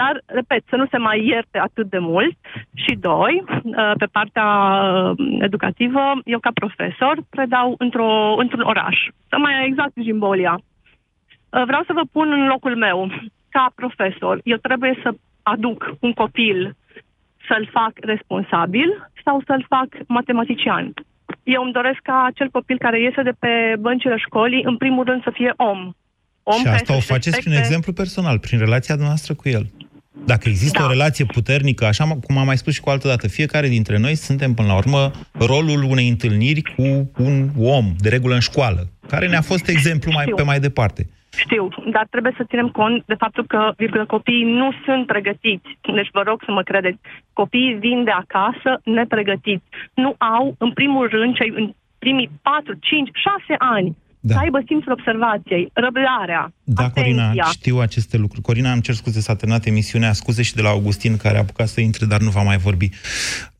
[0.00, 2.36] dar, repet, să nu se mai ierte atât de mult.
[2.74, 5.10] Și doi, uh, pe partea uh,
[5.48, 8.96] educativă, eu ca profesor predau într-o, într-un oraș,
[9.28, 10.54] să mai exact Jimbolia.
[10.58, 13.10] Uh, Vreau să vă pun în locul meu.
[13.50, 15.10] Ca profesor, eu trebuie să
[15.42, 16.76] aduc un copil
[17.48, 20.92] să-l fac responsabil sau să-l fac matematician.
[21.54, 23.48] Eu îmi doresc ca acel copil care iese de pe
[23.86, 25.80] băncile școlii, în primul rând, să fie om.
[26.42, 29.48] Om și care asta o să-și faceți prin respecte- exemplu personal, prin relația noastră cu
[29.48, 29.66] el.
[30.24, 30.84] Dacă există Da.
[30.84, 34.14] o relație puternică, așa cum am mai spus și cu altă dată, fiecare dintre noi
[34.14, 39.28] suntem, până la urmă, rolul unei întâlniri cu un om, de regulă în școală, care
[39.28, 40.34] ne-a fost exemplu mai, Știu.
[40.36, 41.08] pe mai departe.
[41.36, 45.68] Știu, dar trebuie să ținem cont de faptul că, virgulă, copiii nu sunt pregătiți.
[45.94, 46.98] Deci vă rog să mă credeți.
[47.32, 49.64] Copiii vin de acasă nepregătiți.
[49.94, 54.34] Nu au, în primul rând, cei în primii 4, 5, 6 ani, da.
[54.34, 57.26] să aibă simțul observației, răbdarea, Da, atenția.
[57.26, 58.42] Corina, știu aceste lucruri.
[58.42, 61.68] Corina, îmi cer scuze, s-a terminat emisiunea, scuze și de la Augustin, care a apucat
[61.68, 62.88] să intre, dar nu va mai vorbi.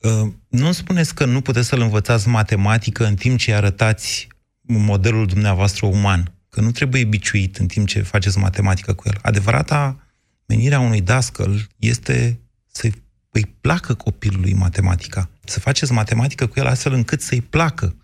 [0.03, 4.29] Uh, nu spuneți că nu puteți să-l învățați matematică în timp ce îi arătați
[4.69, 6.23] modelul dumneavoastră uman,
[6.57, 9.19] că nu trebuie biciuit în timp ce faceți matematică cu el.
[9.23, 10.07] Adevărata
[10.47, 12.89] menirea unui dascăl este să
[13.31, 15.31] îi placă copilului matematica.
[15.45, 17.97] Să faceți matematică cu el astfel încât să-i placă.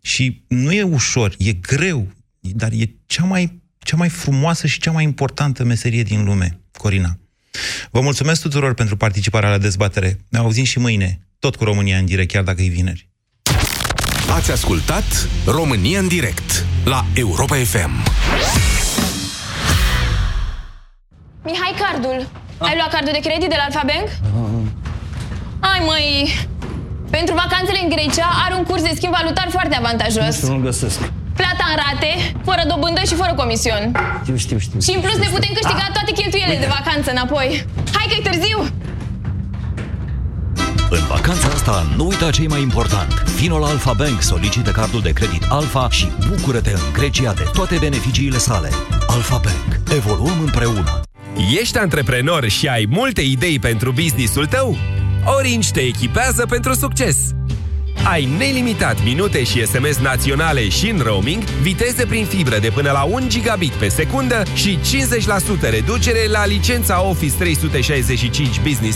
[0.00, 4.90] Și nu e ușor, e greu, dar e cea mai, cea mai frumoasă și cea
[4.90, 7.18] mai importantă meserie din lume, Corina.
[7.90, 10.18] Vă mulțumesc tuturor pentru participarea la dezbatere.
[10.28, 13.08] Ne auzim și mâine, tot cu România în direct, chiar dacă e vineri.
[14.34, 17.90] Ați ascultat România în direct la Europa FM.
[21.44, 22.28] Mihai, cardul.
[22.58, 24.08] Ai luat cardul de credit de la Alfa Bank?
[25.60, 26.10] Hai măi!
[27.10, 30.24] Pentru vacanțele în Grecia are un curs de schimb valutar foarte avantajos.
[30.24, 30.98] Nu știu, nu-l găsesc.
[31.40, 32.10] Plata în rate,
[32.48, 33.82] fără dobândă și fără comision.
[34.22, 34.78] Știu, știu, știu.
[34.86, 37.48] Și în plus ne putem câștiga toate cheltuielile de vacanță înapoi.
[37.96, 38.58] Hai că-i târziu!
[40.90, 43.22] În vacanța asta, nu uita ce e mai important.
[43.22, 47.76] Vino la Alfa Bank, solicită cardul de credit Alfa și bucură-te în Grecia de toate
[47.80, 48.70] beneficiile sale.
[49.06, 49.80] Alfa Bank.
[49.94, 51.00] Evoluăm împreună.
[51.60, 54.76] Ești antreprenor și ai multe idei pentru businessul tău?
[55.24, 57.16] Orange te echipează pentru succes!
[58.04, 63.02] Ai nelimitat minute și SMS naționale și în roaming, viteze prin fibră de până la
[63.02, 64.78] 1 gigabit pe secundă și
[65.66, 68.94] 50% reducere la licența Office 365 Business